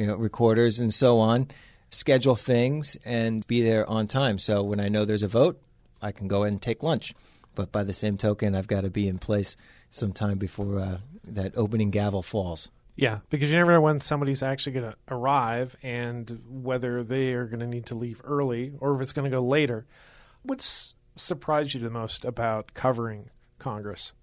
you 0.02 0.08
know, 0.08 0.16
recorders 0.16 0.80
and 0.80 0.92
so 0.92 1.20
on, 1.20 1.48
schedule 1.92 2.36
things, 2.36 2.98
and 3.06 3.46
be 3.46 3.62
there 3.62 3.88
on 3.88 4.08
time. 4.08 4.40
So 4.40 4.64
when 4.64 4.80
I 4.80 4.90
know 4.90 5.06
there's 5.06 5.22
a 5.22 5.28
vote, 5.28 5.62
I 6.02 6.12
can 6.12 6.28
go 6.28 6.42
and 6.42 6.60
take 6.60 6.82
lunch. 6.82 7.14
But 7.54 7.72
by 7.72 7.84
the 7.84 7.94
same 7.94 8.18
token, 8.18 8.56
I've 8.56 8.66
got 8.66 8.82
to 8.82 8.90
be 8.90 9.08
in 9.08 9.20
place 9.20 9.56
sometime 9.92 10.40
before 10.40 10.80
uh, 10.80 10.98
that 11.26 11.54
opening 11.56 11.92
gavel 11.92 12.24
falls. 12.24 12.72
Yeah, 12.96 13.20
because 13.30 13.52
you 13.52 13.58
never 13.60 13.74
know 13.74 13.82
when 13.82 14.00
somebody's 14.00 14.42
actually 14.42 14.74
going 14.74 14.92
to 14.92 14.98
arrive 15.10 15.76
and 15.84 16.42
whether 16.50 17.04
they 17.04 17.34
are 17.34 17.46
going 17.46 17.60
to 17.60 17.68
need 17.68 17.86
to 17.88 17.96
leave 17.96 18.22
early 18.24 18.74
or 18.80 18.96
if 18.96 19.02
it's 19.02 19.14
going 19.14 19.30
to 19.30 19.36
go 19.36 19.42
later. 19.42 19.86
What's 20.42 20.96
surprised 21.16 21.76
you 21.76 21.80
the 21.80 21.92
most 21.92 22.26
about 22.26 22.74
covering 22.74 23.30
Congress? 23.60 24.14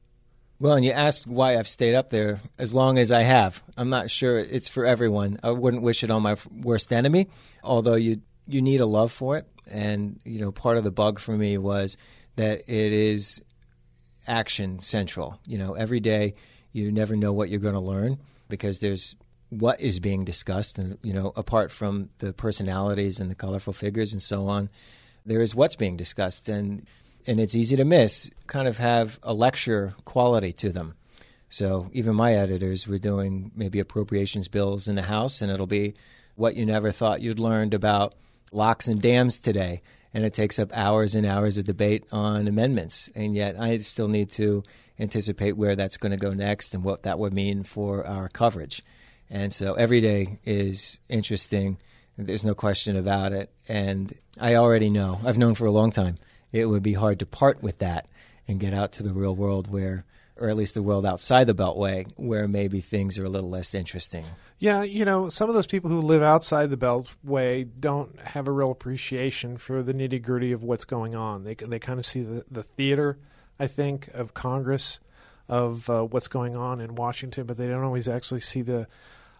Well, 0.60 0.74
and 0.74 0.84
you 0.84 0.90
asked 0.90 1.28
why 1.28 1.56
I've 1.56 1.68
stayed 1.68 1.94
up 1.94 2.10
there 2.10 2.40
as 2.58 2.74
long 2.74 2.98
as 2.98 3.12
I 3.12 3.22
have. 3.22 3.62
I'm 3.76 3.90
not 3.90 4.10
sure 4.10 4.38
it's 4.38 4.68
for 4.68 4.84
everyone. 4.84 5.38
I 5.42 5.52
wouldn't 5.52 5.84
wish 5.84 6.02
it 6.02 6.10
on 6.10 6.22
my 6.22 6.36
worst 6.50 6.92
enemy, 6.92 7.28
although 7.62 7.94
you 7.94 8.22
you 8.46 8.60
need 8.60 8.80
a 8.80 8.86
love 8.86 9.12
for 9.12 9.38
it. 9.38 9.46
And 9.70 10.18
you 10.24 10.40
know, 10.40 10.50
part 10.50 10.76
of 10.76 10.84
the 10.84 10.90
bug 10.90 11.20
for 11.20 11.32
me 11.32 11.58
was 11.58 11.96
that 12.36 12.60
it 12.66 12.92
is 12.92 13.40
action 14.26 14.80
central. 14.80 15.38
You 15.46 15.58
know, 15.58 15.74
every 15.74 16.00
day 16.00 16.34
you 16.72 16.90
never 16.90 17.14
know 17.14 17.32
what 17.32 17.50
you're 17.50 17.60
going 17.60 17.74
to 17.74 17.80
learn 17.80 18.18
because 18.48 18.80
there's 18.80 19.14
what 19.50 19.80
is 19.80 20.00
being 20.00 20.24
discussed, 20.24 20.76
and 20.76 20.98
you 21.02 21.12
know, 21.12 21.32
apart 21.36 21.70
from 21.70 22.10
the 22.18 22.32
personalities 22.32 23.20
and 23.20 23.30
the 23.30 23.36
colorful 23.36 23.72
figures 23.72 24.12
and 24.12 24.22
so 24.22 24.48
on, 24.48 24.70
there 25.24 25.40
is 25.40 25.54
what's 25.54 25.76
being 25.76 25.96
discussed 25.96 26.48
and 26.48 26.84
and 27.26 27.40
it's 27.40 27.54
easy 27.54 27.76
to 27.76 27.84
miss, 27.84 28.30
kind 28.46 28.68
of 28.68 28.78
have 28.78 29.18
a 29.22 29.34
lecture 29.34 29.94
quality 30.04 30.52
to 30.54 30.70
them. 30.70 30.94
So 31.50 31.88
even 31.92 32.14
my 32.14 32.34
editors 32.34 32.86
were 32.86 32.98
doing 32.98 33.52
maybe 33.54 33.80
appropriations 33.80 34.48
bills 34.48 34.88
in 34.88 34.94
the 34.94 35.02
House, 35.02 35.40
and 35.40 35.50
it'll 35.50 35.66
be 35.66 35.94
what 36.36 36.56
you 36.56 36.66
never 36.66 36.92
thought 36.92 37.22
you'd 37.22 37.40
learned 37.40 37.74
about 37.74 38.14
locks 38.52 38.88
and 38.88 39.00
dams 39.00 39.40
today. 39.40 39.82
And 40.14 40.24
it 40.24 40.32
takes 40.32 40.58
up 40.58 40.70
hours 40.72 41.14
and 41.14 41.26
hours 41.26 41.58
of 41.58 41.66
debate 41.66 42.04
on 42.10 42.48
amendments. 42.48 43.10
And 43.14 43.34
yet 43.34 43.60
I 43.60 43.76
still 43.78 44.08
need 44.08 44.30
to 44.32 44.62
anticipate 44.98 45.52
where 45.52 45.76
that's 45.76 45.98
going 45.98 46.12
to 46.12 46.18
go 46.18 46.30
next 46.30 46.74
and 46.74 46.82
what 46.82 47.02
that 47.02 47.18
would 47.18 47.34
mean 47.34 47.62
for 47.62 48.06
our 48.06 48.28
coverage. 48.28 48.82
And 49.30 49.52
so 49.52 49.74
every 49.74 50.00
day 50.00 50.38
is 50.44 50.98
interesting. 51.08 51.76
There's 52.16 52.44
no 52.44 52.54
question 52.54 52.96
about 52.96 53.32
it. 53.32 53.52
And 53.68 54.14
I 54.40 54.54
already 54.54 54.88
know, 54.88 55.20
I've 55.24 55.38
known 55.38 55.54
for 55.54 55.66
a 55.66 55.70
long 55.70 55.92
time 55.92 56.16
it 56.52 56.66
would 56.66 56.82
be 56.82 56.94
hard 56.94 57.18
to 57.18 57.26
part 57.26 57.62
with 57.62 57.78
that 57.78 58.06
and 58.46 58.60
get 58.60 58.72
out 58.72 58.92
to 58.92 59.02
the 59.02 59.12
real 59.12 59.34
world 59.34 59.70
where 59.70 60.04
or 60.40 60.48
at 60.48 60.56
least 60.56 60.74
the 60.74 60.82
world 60.82 61.04
outside 61.04 61.48
the 61.48 61.54
beltway 61.54 62.06
where 62.14 62.46
maybe 62.46 62.80
things 62.80 63.18
are 63.18 63.24
a 63.24 63.28
little 63.28 63.50
less 63.50 63.74
interesting. 63.74 64.24
Yeah 64.58 64.82
you 64.82 65.04
know 65.04 65.28
some 65.28 65.48
of 65.48 65.54
those 65.54 65.66
people 65.66 65.90
who 65.90 66.00
live 66.00 66.22
outside 66.22 66.70
the 66.70 66.76
beltway 66.76 67.68
don't 67.78 68.18
have 68.20 68.48
a 68.48 68.52
real 68.52 68.70
appreciation 68.70 69.56
for 69.56 69.82
the 69.82 69.94
nitty 69.94 70.22
gritty 70.22 70.52
of 70.52 70.62
what's 70.62 70.84
going 70.84 71.14
on. 71.14 71.44
They, 71.44 71.54
they 71.54 71.78
kind 71.78 71.98
of 71.98 72.06
see 72.06 72.22
the, 72.22 72.44
the 72.50 72.62
theater 72.62 73.18
i 73.60 73.66
think 73.66 74.08
of 74.08 74.34
congress 74.34 75.00
of 75.48 75.88
uh, 75.90 76.04
what's 76.04 76.28
going 76.28 76.54
on 76.54 76.80
in 76.80 76.94
washington 76.94 77.44
but 77.44 77.56
they 77.56 77.66
don't 77.66 77.82
always 77.82 78.06
actually 78.06 78.40
see 78.40 78.62
the 78.62 78.86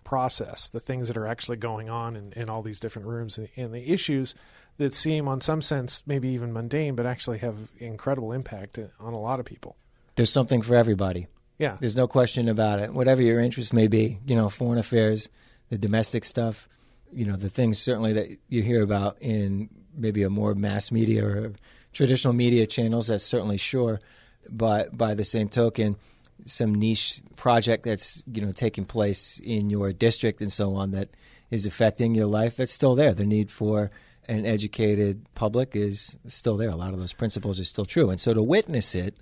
process 0.09 0.71
the 0.71 0.81
things 0.81 1.09
that 1.09 1.19
are 1.19 1.27
actually 1.27 1.59
going 1.59 1.91
on 1.91 2.17
in, 2.17 2.33
in 2.33 2.49
all 2.49 2.62
these 2.62 2.81
different 2.81 3.07
rooms. 3.07 3.37
And, 3.37 3.50
and 3.57 3.75
the 3.75 3.93
issues 3.93 4.35
that 4.78 4.94
seem, 4.94 5.28
on 5.28 5.40
some 5.40 5.61
sense, 5.61 6.02
maybe 6.06 6.28
even 6.28 6.52
mundane, 6.52 6.94
but 6.94 7.04
actually 7.04 7.38
have 7.38 7.56
incredible 7.78 8.32
impact 8.32 8.78
on 8.99 9.12
a 9.12 9.20
lot 9.20 9.40
of 9.40 9.47
people. 9.47 9.76
There's 10.16 10.30
something 10.30 10.62
for 10.62 10.75
everybody. 10.75 11.26
Yeah. 11.58 11.76
There's 11.80 11.97
no 11.97 12.06
question 12.06 12.49
about 12.49 12.78
it. 12.78 12.94
Whatever 12.94 13.20
your 13.20 13.40
interest 13.40 13.73
may 13.73 13.88
be, 13.88 14.18
you 14.26 14.37
know, 14.37 14.49
foreign 14.49 14.78
affairs, 14.78 15.28
the 15.70 15.78
domestic 15.78 16.25
stuff, 16.25 16.68
you 17.12 17.25
know, 17.25 17.37
the 17.37 17.49
things 17.49 17.78
certainly 17.78 18.12
that 18.12 18.28
you 18.49 18.62
hear 18.62 18.82
about 18.82 19.20
in 19.20 19.68
maybe 19.94 20.23
a 20.23 20.30
more 20.30 20.54
mass 20.54 20.92
media 20.92 21.25
or 21.25 21.52
traditional 21.92 22.32
media 22.32 22.66
channels, 22.66 23.08
that's 23.08 23.25
certainly 23.25 23.58
sure. 23.58 24.00
But 24.49 24.97
by 24.97 25.14
the 25.14 25.25
same 25.25 25.49
token, 25.49 25.97
some 26.44 26.75
niche 26.75 27.20
project 27.37 27.85
that's, 27.85 28.23
you 28.32 28.40
know, 28.40 28.52
taking 28.52 28.85
place 28.85 29.40
in 29.40 29.70
your 29.70 29.92
district 29.92 30.40
and 30.40 30.52
so 30.52 30.76
on 30.76 30.92
that 30.92 31.08
is 31.50 31.66
affecting 31.66 32.14
your 32.14 32.26
life, 32.26 32.56
that's 32.56 32.73
still 32.73 32.94
there. 32.94 33.14
The 33.14 33.26
need 33.26 33.50
for 33.50 33.90
an 34.28 34.44
educated 34.44 35.26
public 35.35 35.75
is 35.75 36.18
still 36.26 36.56
there. 36.56 36.70
A 36.70 36.76
lot 36.76 36.92
of 36.92 37.00
those 37.00 37.12
principles 37.12 37.58
are 37.58 37.64
still 37.64 37.87
true, 37.87 38.11
and 38.11 38.20
so 38.20 38.35
to 38.35 38.42
witness 38.42 38.94
it 38.94 39.16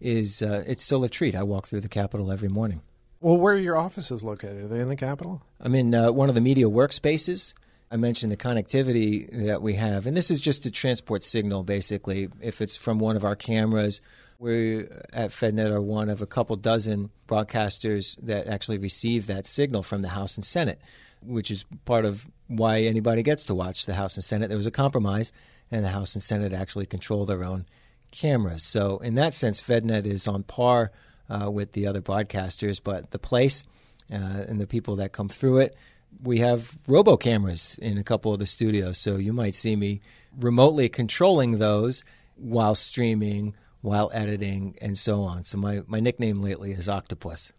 is 0.00 0.42
uh, 0.42 0.64
it's 0.66 0.82
still 0.82 1.04
a 1.04 1.08
treat. 1.08 1.34
I 1.34 1.42
walk 1.42 1.66
through 1.66 1.80
the 1.80 1.88
Capitol 1.88 2.30
every 2.30 2.48
morning. 2.48 2.82
Well, 3.20 3.36
where 3.36 3.54
are 3.54 3.58
your 3.58 3.76
offices 3.76 4.24
located? 4.24 4.64
Are 4.64 4.68
they 4.68 4.80
in 4.80 4.88
the 4.88 4.96
Capitol? 4.96 5.42
I'm 5.60 5.74
in 5.74 5.94
uh, 5.94 6.10
one 6.10 6.28
of 6.28 6.34
the 6.34 6.40
media 6.40 6.66
workspaces. 6.66 7.54
I 7.90 7.96
mentioned 7.96 8.32
the 8.32 8.36
connectivity 8.36 9.46
that 9.46 9.60
we 9.60 9.74
have, 9.74 10.06
and 10.06 10.16
this 10.16 10.30
is 10.30 10.40
just 10.40 10.64
a 10.64 10.70
transport 10.70 11.22
signal. 11.22 11.62
Basically, 11.62 12.28
if 12.40 12.60
it's 12.60 12.76
from 12.76 12.98
one 12.98 13.16
of 13.16 13.24
our 13.24 13.36
cameras, 13.36 14.00
we 14.38 14.80
at 15.12 15.30
FedNet 15.30 15.70
are 15.70 15.80
one 15.80 16.08
of 16.08 16.22
a 16.22 16.26
couple 16.26 16.56
dozen 16.56 17.10
broadcasters 17.28 18.18
that 18.22 18.46
actually 18.46 18.78
receive 18.78 19.26
that 19.26 19.46
signal 19.46 19.82
from 19.82 20.02
the 20.02 20.08
House 20.08 20.36
and 20.36 20.44
Senate 20.44 20.80
which 21.24 21.50
is 21.50 21.64
part 21.84 22.04
of 22.04 22.26
why 22.48 22.80
anybody 22.80 23.22
gets 23.22 23.46
to 23.46 23.54
watch 23.54 23.86
the 23.86 23.94
House 23.94 24.16
and 24.16 24.24
Senate. 24.24 24.48
There 24.48 24.56
was 24.56 24.66
a 24.66 24.72
compromise, 24.72 25.32
and 25.70 25.84
the 25.84 25.90
House 25.90 26.14
and 26.14 26.22
Senate 26.22 26.52
actually 26.52 26.86
control 26.86 27.24
their 27.24 27.44
own 27.44 27.66
cameras. 28.10 28.62
So, 28.62 28.98
in 28.98 29.14
that 29.16 29.34
sense, 29.34 29.62
FedNet 29.62 30.06
is 30.06 30.28
on 30.28 30.42
par 30.42 30.92
uh, 31.28 31.50
with 31.50 31.72
the 31.72 31.86
other 31.86 32.00
broadcasters, 32.00 32.80
but 32.82 33.10
the 33.10 33.18
place 33.18 33.64
uh, 34.12 34.44
and 34.48 34.60
the 34.60 34.66
people 34.66 34.96
that 34.96 35.12
come 35.12 35.28
through 35.28 35.58
it, 35.58 35.76
we 36.22 36.38
have 36.38 36.78
robo 36.86 37.16
cameras 37.16 37.78
in 37.80 37.96
a 37.96 38.04
couple 38.04 38.32
of 38.32 38.38
the 38.38 38.46
studios. 38.46 38.98
So, 38.98 39.16
you 39.16 39.32
might 39.32 39.54
see 39.54 39.76
me 39.76 40.00
remotely 40.38 40.88
controlling 40.88 41.58
those 41.58 42.04
while 42.36 42.74
streaming, 42.74 43.54
while 43.80 44.10
editing, 44.12 44.76
and 44.80 44.96
so 44.96 45.22
on. 45.22 45.44
So, 45.44 45.58
my, 45.58 45.82
my 45.86 46.00
nickname 46.00 46.42
lately 46.42 46.72
is 46.72 46.88
Octopus. 46.88 47.52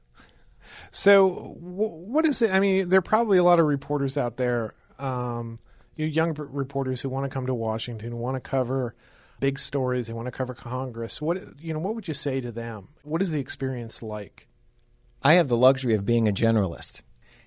So, 0.92 1.56
what 1.60 2.26
is 2.26 2.42
it? 2.42 2.52
I 2.52 2.60
mean, 2.60 2.90
there 2.90 3.00
are 3.00 3.02
probably 3.02 3.38
a 3.38 3.44
lot 3.44 3.60
of 3.60 3.66
reporters 3.66 4.18
out 4.18 4.38
there, 4.38 4.74
um, 5.00 5.60
you 5.96 6.06
young 6.06 6.34
reporters 6.34 7.02
who 7.02 7.10
want 7.10 7.26
to 7.26 7.34
come 7.34 7.46
to 7.46 7.54
Washington, 7.54 8.18
want 8.18 8.36
to 8.36 8.42
cover 8.42 8.96
big 9.40 9.60
stories, 9.60 10.08
they 10.08 10.14
want 10.14 10.28
to 10.28 10.32
cover 10.32 10.54
Congress. 10.54 11.22
What 11.22 11.38
you 11.60 11.74
know, 11.74 11.80
what 11.80 11.96
would 11.96 12.08
you 12.08 12.14
say 12.14 12.42
to 12.42 12.52
them? 12.52 12.88
What 13.04 13.22
is 13.22 13.32
the 13.32 13.40
experience 13.40 14.02
like? 14.02 14.48
I 15.22 15.34
have 15.34 15.48
the 15.48 15.58
luxury 15.58 15.96
of 15.96 16.06
being 16.06 16.28
a 16.28 16.34
generalist. 16.34 17.02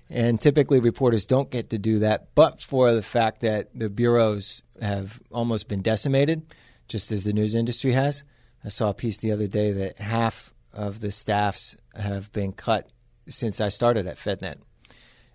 And 0.08 0.40
typically, 0.40 0.78
reporters 0.78 1.26
don't 1.26 1.50
get 1.50 1.70
to 1.70 1.78
do 1.78 1.98
that, 1.98 2.34
but 2.34 2.60
for 2.60 2.92
the 2.92 3.02
fact 3.02 3.40
that 3.40 3.76
the 3.76 3.88
bureaus 3.88 4.62
have 4.80 5.20
almost 5.32 5.68
been 5.68 5.82
decimated, 5.82 6.54
just 6.88 7.10
as 7.10 7.24
the 7.24 7.32
news 7.32 7.54
industry 7.54 7.92
has. 7.92 8.24
I 8.64 8.68
saw 8.68 8.90
a 8.90 8.94
piece 8.94 9.18
the 9.18 9.32
other 9.32 9.46
day 9.46 9.72
that 9.72 9.98
half 9.98 10.52
of 10.72 11.00
the 11.00 11.10
staffs 11.10 11.76
have 11.94 12.30
been 12.32 12.52
cut 12.52 12.90
since 13.28 13.60
I 13.60 13.68
started 13.68 14.06
at 14.06 14.16
FedNet. 14.16 14.56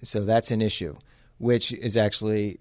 So 0.03 0.23
that's 0.23 0.51
an 0.51 0.61
issue, 0.61 0.95
which 1.37 1.73
is 1.73 1.97
actually 1.97 2.59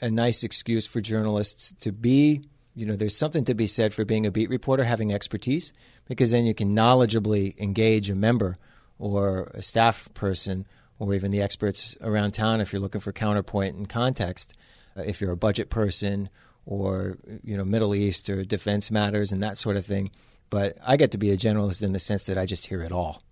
a 0.00 0.10
nice 0.10 0.42
excuse 0.42 0.86
for 0.86 1.00
journalists 1.00 1.72
to 1.80 1.92
be, 1.92 2.42
you 2.74 2.86
know, 2.86 2.96
there's 2.96 3.16
something 3.16 3.44
to 3.44 3.54
be 3.54 3.66
said 3.66 3.92
for 3.92 4.04
being 4.04 4.26
a 4.26 4.30
beat 4.30 4.48
reporter, 4.48 4.84
having 4.84 5.12
expertise, 5.12 5.72
because 6.06 6.30
then 6.30 6.44
you 6.44 6.54
can 6.54 6.74
knowledgeably 6.74 7.58
engage 7.58 8.08
a 8.08 8.14
member 8.14 8.56
or 8.98 9.50
a 9.54 9.62
staff 9.62 10.08
person 10.14 10.66
or 10.98 11.14
even 11.14 11.30
the 11.30 11.42
experts 11.42 11.96
around 12.00 12.32
town 12.32 12.60
if 12.60 12.72
you're 12.72 12.80
looking 12.80 13.00
for 13.00 13.12
counterpoint 13.12 13.76
and 13.76 13.88
context. 13.88 14.54
Uh, 14.96 15.02
if 15.02 15.20
you're 15.20 15.32
a 15.32 15.36
budget 15.36 15.70
person 15.70 16.28
or, 16.66 17.18
you 17.42 17.56
know, 17.56 17.64
Middle 17.64 17.94
East 17.94 18.28
or 18.28 18.44
defense 18.44 18.90
matters 18.90 19.32
and 19.32 19.42
that 19.42 19.56
sort 19.56 19.76
of 19.76 19.86
thing. 19.86 20.10
But 20.50 20.76
I 20.84 20.96
get 20.96 21.12
to 21.12 21.18
be 21.18 21.30
a 21.30 21.36
generalist 21.36 21.82
in 21.82 21.92
the 21.92 21.98
sense 21.98 22.26
that 22.26 22.38
I 22.38 22.46
just 22.46 22.66
hear 22.66 22.82
it 22.82 22.92
all. 22.92 23.22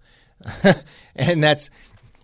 and 1.16 1.43
that's, 1.43 1.71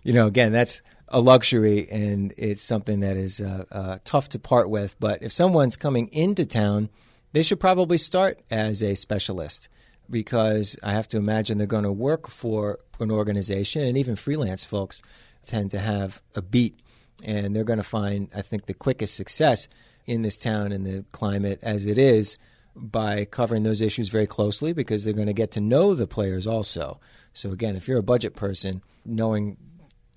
you 0.03 0.13
know, 0.13 0.27
again, 0.27 0.51
that's 0.51 0.81
a 1.07 1.19
luxury 1.19 1.87
and 1.91 2.33
it's 2.37 2.63
something 2.63 3.01
that 3.01 3.15
is 3.17 3.39
uh, 3.39 3.65
uh, 3.71 3.97
tough 4.03 4.29
to 4.29 4.39
part 4.39 4.69
with. 4.69 4.99
But 4.99 5.21
if 5.21 5.31
someone's 5.31 5.77
coming 5.77 6.07
into 6.07 6.45
town, 6.45 6.89
they 7.33 7.43
should 7.43 7.59
probably 7.59 7.97
start 7.97 8.39
as 8.49 8.81
a 8.81 8.95
specialist 8.95 9.69
because 10.09 10.77
I 10.83 10.91
have 10.91 11.07
to 11.09 11.17
imagine 11.17 11.57
they're 11.57 11.67
going 11.67 11.83
to 11.83 11.91
work 11.91 12.29
for 12.29 12.79
an 12.99 13.11
organization, 13.11 13.81
and 13.81 13.97
even 13.97 14.15
freelance 14.15 14.65
folks 14.65 15.01
tend 15.45 15.71
to 15.71 15.79
have 15.79 16.21
a 16.35 16.41
beat, 16.41 16.79
and 17.23 17.55
they're 17.55 17.63
going 17.63 17.77
to 17.77 17.83
find, 17.83 18.29
I 18.35 18.41
think, 18.41 18.65
the 18.65 18.73
quickest 18.73 19.15
success 19.15 19.67
in 20.05 20.21
this 20.21 20.37
town 20.37 20.71
and 20.71 20.85
the 20.85 21.05
climate 21.11 21.59
as 21.61 21.85
it 21.85 21.97
is 21.97 22.37
by 22.75 23.25
covering 23.25 23.63
those 23.63 23.81
issues 23.81 24.09
very 24.09 24.27
closely 24.27 24.73
because 24.73 25.03
they're 25.03 25.13
going 25.13 25.27
to 25.27 25.33
get 25.33 25.51
to 25.51 25.61
know 25.61 25.93
the 25.93 26.07
players 26.07 26.47
also. 26.47 26.99
So 27.33 27.51
again, 27.51 27.75
if 27.75 27.87
you're 27.87 27.99
a 27.99 28.03
budget 28.03 28.35
person, 28.35 28.81
knowing 29.05 29.57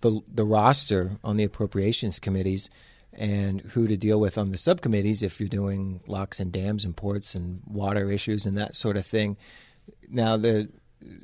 the 0.03 0.21
the 0.33 0.45
roster 0.45 1.19
on 1.25 1.37
the 1.37 1.45
appropriations 1.45 2.19
committees 2.19 2.71
and 3.13 3.61
who 3.63 3.87
to 3.87 3.97
deal 3.97 4.21
with 4.21 4.37
on 4.37 4.53
the 4.53 4.59
subcommittees 4.59 5.23
if 5.23 5.41
you're 5.41 5.49
doing 5.49 6.01
locks 6.07 6.39
and 6.39 6.53
dams 6.53 6.85
and 6.85 6.97
ports 6.97 7.35
and 7.35 7.63
water 7.67 8.11
issues 8.11 8.45
and 8.45 8.59
that 8.59 8.75
sort 8.75 8.97
of 8.97 9.07
thing. 9.07 9.37
Now 10.09 10.37
the 10.37 10.69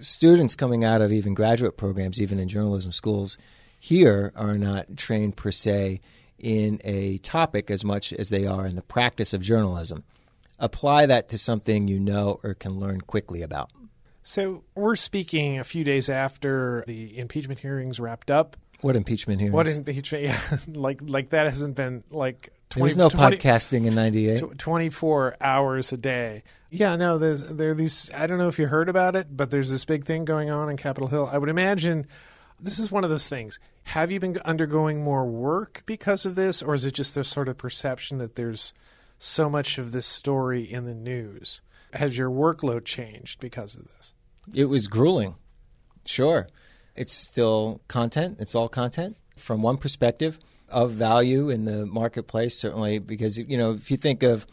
students 0.00 0.54
coming 0.54 0.84
out 0.84 1.02
of 1.02 1.12
even 1.12 1.34
graduate 1.34 1.76
programs, 1.76 2.20
even 2.20 2.38
in 2.38 2.48
journalism 2.48 2.92
schools, 2.92 3.36
here 3.78 4.32
are 4.36 4.54
not 4.54 4.96
trained 4.96 5.36
per 5.36 5.50
se 5.50 6.00
in 6.38 6.80
a 6.84 7.18
topic 7.18 7.70
as 7.70 7.84
much 7.84 8.12
as 8.12 8.28
they 8.28 8.46
are 8.46 8.66
in 8.66 8.76
the 8.76 8.82
practice 8.82 9.34
of 9.34 9.42
journalism. 9.42 10.04
Apply 10.62 11.06
that 11.06 11.28
to 11.30 11.38
something 11.38 11.88
you 11.88 12.00
know 12.00 12.40
or 12.42 12.54
can 12.54 12.80
learn 12.80 13.02
quickly 13.02 13.42
about. 13.42 13.70
So 14.22 14.62
we're 14.74 14.96
speaking 14.96 15.58
a 15.58 15.64
few 15.64 15.84
days 15.84 16.08
after 16.08 16.84
the 16.86 17.18
impeachment 17.18 17.58
hearings 17.60 17.98
wrapped 17.98 18.30
up. 18.30 18.56
What 18.80 18.96
impeachment 18.96 19.40
hearings? 19.40 19.54
What 19.54 19.68
impeachment? 19.68 20.24
Yeah, 20.24 20.58
like 20.68 21.00
like 21.02 21.30
that 21.30 21.46
hasn't 21.46 21.74
been 21.74 22.04
like 22.10 22.50
20, 22.70 22.80
there 22.80 22.84
was 22.84 22.96
no 22.96 23.08
20, 23.10 23.36
podcasting 23.36 23.86
in 23.86 23.94
'98. 23.94 24.58
Twenty 24.58 24.88
four 24.88 25.36
hours 25.40 25.92
a 25.92 25.96
day. 25.96 26.42
Yeah, 26.70 26.96
no. 26.96 27.18
There's 27.18 27.42
there 27.42 27.70
are 27.70 27.74
these. 27.74 28.10
I 28.14 28.26
don't 28.26 28.38
know 28.38 28.48
if 28.48 28.58
you 28.58 28.66
heard 28.66 28.88
about 28.88 29.14
it, 29.14 29.36
but 29.36 29.50
there's 29.50 29.70
this 29.70 29.84
big 29.84 30.04
thing 30.04 30.24
going 30.24 30.50
on 30.50 30.70
in 30.70 30.76
Capitol 30.76 31.08
Hill. 31.08 31.28
I 31.30 31.38
would 31.38 31.50
imagine 31.50 32.06
this 32.58 32.78
is 32.78 32.90
one 32.90 33.04
of 33.04 33.10
those 33.10 33.28
things. 33.28 33.58
Have 33.84 34.10
you 34.10 34.20
been 34.20 34.38
undergoing 34.44 35.02
more 35.02 35.26
work 35.26 35.82
because 35.84 36.24
of 36.24 36.34
this, 36.34 36.62
or 36.62 36.74
is 36.74 36.86
it 36.86 36.94
just 36.94 37.14
this 37.14 37.28
sort 37.28 37.48
of 37.48 37.58
perception 37.58 38.18
that 38.18 38.36
there's 38.36 38.72
so 39.22 39.48
much 39.48 39.78
of 39.78 39.92
this 39.92 40.06
story 40.06 40.62
in 40.62 40.84
the 40.84 40.94
news? 40.94 41.60
Has 41.92 42.16
your 42.16 42.30
workload 42.30 42.84
changed 42.84 43.38
because 43.40 43.74
of 43.74 43.82
this? 43.82 44.14
It 44.52 44.64
was 44.64 44.88
grueling. 44.88 45.36
Sure. 46.06 46.48
It's 46.96 47.12
still 47.12 47.80
content. 47.88 48.38
It's 48.40 48.54
all 48.54 48.68
content 48.68 49.16
from 49.36 49.62
one 49.62 49.76
perspective 49.76 50.38
of 50.68 50.90
value 50.90 51.50
in 51.50 51.64
the 51.64 51.86
marketplace, 51.86 52.56
certainly, 52.58 52.98
because, 52.98 53.38
you 53.38 53.56
know, 53.56 53.72
if 53.72 53.90
you 53.90 53.96
think 53.96 54.22
of 54.22 54.46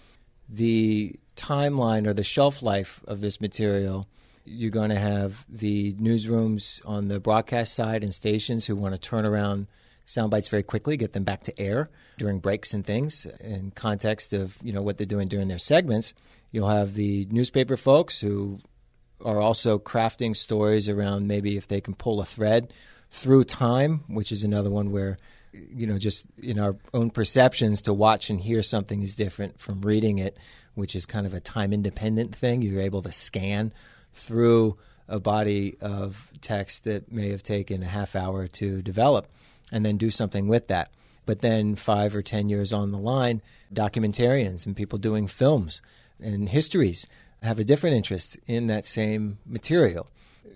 the 0.48 1.16
timeline 1.36 2.06
or 2.06 2.14
the 2.14 2.24
shelf 2.24 2.62
life 2.62 3.02
of 3.08 3.22
this 3.22 3.42
material, 3.42 4.08
you're 4.46 4.72
going 4.72 4.90
to 4.90 5.00
have 5.00 5.46
the 5.50 5.94
newsrooms 5.94 6.82
on 6.86 7.08
the 7.08 7.20
broadcast 7.20 7.74
side 7.74 8.04
and 8.04 8.14
stations 8.14 8.66
who 8.66 8.76
want 8.76 8.94
to 8.94 9.00
turn 9.00 9.26
around 9.26 9.68
sound 10.10 10.32
bites 10.32 10.50
very 10.50 10.64
quickly, 10.64 10.98
get 10.98 11.14
them 11.14 11.24
back 11.24 11.44
to 11.44 11.62
air 11.62 11.90
during 12.18 12.40
breaks 12.40 12.74
and 12.74 12.84
things 12.86 13.28
in 13.40 13.72
context 13.72 14.34
of 14.34 14.58
you 14.64 14.74
know 14.74 14.82
what 14.82 14.98
they're 14.98 15.06
doing 15.06 15.28
during 15.28 15.48
their 15.48 15.60
segments. 15.60 16.14
You'll 16.52 16.70
have 16.70 16.96
the 16.96 17.28
newspaper 17.30 17.78
folks 17.78 18.20
who 18.20 18.60
are 19.24 19.40
also 19.40 19.78
crafting 19.78 20.36
stories 20.36 20.90
around 20.90 21.28
maybe 21.28 21.58
if 21.58 21.68
they 21.68 21.80
can 21.80 21.94
pull 21.94 22.22
a 22.22 22.26
thread 22.26 22.74
through 23.12 23.44
time, 23.44 24.04
which 24.08 24.32
is 24.32 24.44
another 24.44 24.72
one 24.72 24.92
where 24.92 25.18
you 25.54 25.86
know 25.86 26.00
just 26.00 26.26
in 26.42 26.60
our 26.60 26.76
own 26.94 27.12
perceptions 27.12 27.84
to 27.84 27.94
watch 27.94 28.30
and 28.32 28.42
hear 28.42 28.64
something 28.64 29.04
is 29.04 29.14
different 29.14 29.60
from 29.60 29.82
reading 29.82 30.18
it, 30.18 30.38
which 30.74 30.96
is 30.96 31.06
kind 31.06 31.28
of 31.28 31.36
a 31.36 31.40
time 31.40 31.72
independent 31.72 32.36
thing. 32.36 32.64
You're 32.64 32.82
able 32.82 33.04
to 33.04 33.12
scan 33.12 33.74
through 34.14 34.78
a 35.08 35.20
body 35.20 35.78
of 35.82 36.32
text 36.42 36.84
that 36.86 37.12
may 37.12 37.30
have 37.30 37.44
taken 37.44 37.84
a 37.84 37.88
half 37.88 38.16
hour 38.16 38.48
to 38.48 38.82
develop 38.82 39.28
and 39.72 39.86
then 39.86 39.98
do 39.98 40.10
something 40.10 40.48
with 40.48 40.68
that. 40.68 40.92
But 41.26 41.42
then, 41.42 41.76
five 41.76 42.16
or 42.16 42.22
10 42.22 42.50
years 42.50 42.74
on 42.74 42.92
the 42.92 42.98
line, 42.98 43.42
documentarians 43.74 44.66
and 44.66 44.76
people 44.76 44.98
doing 44.98 45.28
films 45.28 45.82
and 46.20 46.50
histories 46.50 47.08
have 47.44 47.60
a 47.60 47.64
different 47.64 47.96
interest 47.96 48.38
in 48.48 48.68
that 48.68 48.86
same 48.86 49.38
material. 49.46 50.08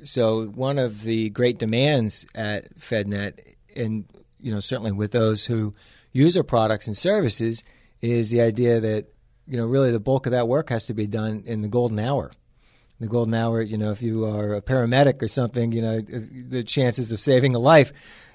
So, 0.04 0.47
one 0.47 0.80
of 0.80 1.04
the 1.04 1.30
great 1.30 1.60
demands 1.60 2.26
at 2.34 2.76
FedNet, 2.76 3.39
and 3.76 4.06
you 4.41 4.52
know 4.52 4.60
certainly 4.60 4.91
with 4.91 5.12
those 5.12 5.45
who 5.45 5.73
use 6.12 6.36
our 6.36 6.43
products 6.43 6.88
and 6.88 6.97
services, 6.97 7.63
is 8.02 8.32
the 8.32 8.41
idea 8.41 8.80
that 8.80 9.06
you 9.47 9.58
know 9.58 9.67
really 9.67 9.91
the 9.91 9.99
bulk 9.99 10.26
of 10.26 10.32
that 10.32 10.47
work 10.47 10.69
has 10.69 10.88
to 10.88 10.93
be 10.93 11.08
done 11.08 11.43
in 11.45 11.62
the 11.62 11.67
golden 11.67 11.99
hour 11.99 12.32
the 13.04 13.10
golden 13.10 13.34
hour, 13.34 13.62
you 13.62 13.78
know, 13.78 13.91
if 13.91 14.02
you 14.02 14.26
are 14.26 14.56
a 14.56 14.62
paramedic 14.62 15.21
or 15.21 15.28
something, 15.28 15.71
you 15.71 15.82
know, 15.82 16.02
the 16.02 16.63
chances 16.63 17.12
of 17.12 17.19
saving 17.19 17.56
a 17.56 17.60
life, 17.60 17.91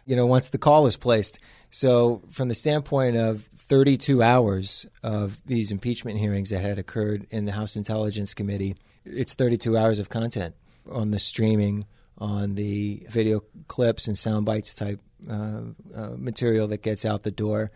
you 0.09 0.17
know, 0.17 0.25
once 0.25 0.49
the 0.49 0.59
call 0.59 0.87
is 0.87 0.97
placed. 0.97 1.39
So, 1.71 2.23
from 2.31 2.49
the 2.49 2.55
standpoint 2.55 3.17
of 3.17 3.43
32 3.57 4.23
hours 4.23 4.87
of 5.03 5.45
these 5.45 5.71
impeachment 5.71 6.19
hearings 6.19 6.49
that 6.49 6.63
had 6.63 6.79
occurred 6.79 7.27
in 7.31 7.45
the 7.45 7.53
House 7.53 7.77
Intelligence 7.77 8.33
Committee, 8.33 8.75
it's 9.05 9.35
32 9.35 9.77
hours 9.77 9.99
of 9.99 10.09
content 10.09 10.55
on 10.91 11.11
the 11.11 11.19
streaming, 11.19 11.85
on 12.17 12.55
the 12.55 13.07
video 13.11 13.43
clips 13.69 14.07
and 14.07 14.17
sound 14.17 14.47
bites 14.47 14.73
type 14.73 14.99
uh, 15.31 15.61
uh, 15.95 16.11
material 16.17 16.69
that 16.69 16.83
gets 16.83 17.05
out 17.05 17.23
the 17.23 17.31
door, 17.31 17.71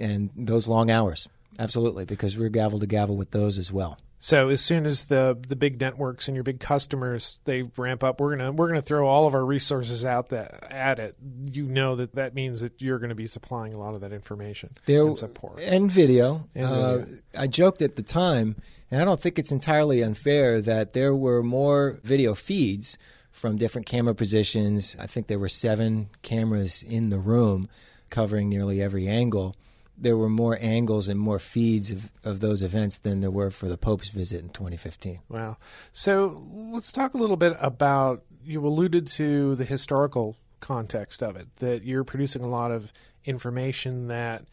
and 0.00 0.30
those 0.34 0.66
long 0.66 0.90
hours. 0.90 1.28
Absolutely, 1.56 2.04
because 2.04 2.36
we're 2.36 2.48
gavel 2.48 2.80
to 2.80 2.86
gavel 2.86 3.16
with 3.16 3.30
those 3.30 3.58
as 3.58 3.72
well. 3.72 3.96
So 4.24 4.48
as 4.48 4.62
soon 4.62 4.86
as 4.86 5.08
the 5.08 5.38
the 5.46 5.54
big 5.54 5.78
networks 5.78 6.28
and 6.28 6.34
your 6.34 6.44
big 6.44 6.58
customers 6.58 7.40
they 7.44 7.64
ramp 7.76 8.02
up, 8.02 8.20
we're 8.20 8.34
gonna 8.34 8.52
we're 8.52 8.68
gonna 8.68 8.80
throw 8.80 9.06
all 9.06 9.26
of 9.26 9.34
our 9.34 9.44
resources 9.44 10.02
out 10.02 10.30
that 10.30 10.66
at 10.72 10.98
it. 10.98 11.14
You 11.44 11.64
know 11.66 11.94
that 11.96 12.14
that 12.14 12.34
means 12.34 12.62
that 12.62 12.80
you're 12.80 12.98
going 12.98 13.10
to 13.10 13.14
be 13.14 13.26
supplying 13.26 13.74
a 13.74 13.78
lot 13.78 13.94
of 13.94 14.00
that 14.00 14.14
information 14.14 14.78
there, 14.86 15.06
and 15.06 15.14
support 15.14 15.60
and 15.60 15.92
video. 15.92 16.48
And 16.54 16.64
uh, 16.64 16.96
video. 17.00 17.18
I 17.36 17.46
joked 17.48 17.82
at 17.82 17.96
the 17.96 18.02
time, 18.02 18.56
and 18.90 19.02
I 19.02 19.04
don't 19.04 19.20
think 19.20 19.38
it's 19.38 19.52
entirely 19.52 20.02
unfair 20.02 20.62
that 20.62 20.94
there 20.94 21.14
were 21.14 21.42
more 21.42 21.98
video 22.02 22.34
feeds 22.34 22.96
from 23.30 23.58
different 23.58 23.86
camera 23.86 24.14
positions. 24.14 24.96
I 24.98 25.06
think 25.06 25.26
there 25.26 25.38
were 25.38 25.50
seven 25.50 26.08
cameras 26.22 26.82
in 26.82 27.10
the 27.10 27.18
room 27.18 27.68
covering 28.08 28.48
nearly 28.48 28.80
every 28.80 29.06
angle 29.06 29.54
there 29.96 30.16
were 30.16 30.28
more 30.28 30.58
angles 30.60 31.08
and 31.08 31.18
more 31.18 31.38
feeds 31.38 31.90
of, 31.90 32.10
of 32.24 32.40
those 32.40 32.62
events 32.62 32.98
than 32.98 33.20
there 33.20 33.30
were 33.30 33.50
for 33.50 33.68
the 33.68 33.78
Pope's 33.78 34.08
visit 34.08 34.40
in 34.40 34.48
2015. 34.48 35.20
Wow. 35.28 35.56
So 35.92 36.42
let's 36.50 36.92
talk 36.92 37.14
a 37.14 37.18
little 37.18 37.36
bit 37.36 37.56
about 37.60 38.22
you 38.44 38.64
alluded 38.66 39.06
to 39.06 39.54
the 39.54 39.64
historical 39.64 40.36
context 40.60 41.22
of 41.22 41.36
it, 41.36 41.46
that 41.56 41.84
you're 41.84 42.04
producing 42.04 42.42
a 42.42 42.48
lot 42.48 42.70
of 42.70 42.92
information 43.24 44.08
that, 44.08 44.44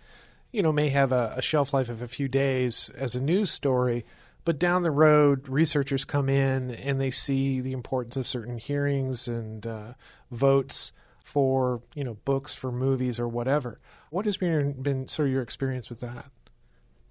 you 0.52 0.62
know, 0.62 0.72
may 0.72 0.90
have 0.90 1.12
a, 1.12 1.34
a 1.38 1.42
shelf 1.42 1.74
life 1.74 1.90
of 1.90 2.02
a 2.02 2.08
few 2.08 2.28
days 2.28 2.90
as 2.98 3.16
a 3.16 3.22
news 3.22 3.50
story. 3.50 4.06
But 4.44 4.60
down 4.60 4.84
the 4.84 4.92
road, 4.92 5.48
researchers 5.48 6.04
come 6.04 6.28
in 6.28 6.72
and 6.72 7.00
they 7.00 7.12
see 7.12 7.62
the 7.62 7.74
importance 7.74 8.16
of 8.16 8.26
certain 8.26 8.58
hearings 8.58 9.28
and 9.28 9.66
uh, 9.68 9.94
votes 10.32 10.92
for 11.22 11.82
you 11.96 12.04
know 12.04 12.16
books, 12.26 12.54
for 12.54 12.72
movies, 12.72 13.20
or 13.20 13.28
whatever. 13.28 13.80
What 14.10 14.26
has 14.26 14.38
been 14.38 14.82
been 14.82 15.08
sort 15.08 15.28
of 15.28 15.34
your 15.34 15.42
experience 15.42 15.90
with 15.90 16.02
that? 16.02 16.32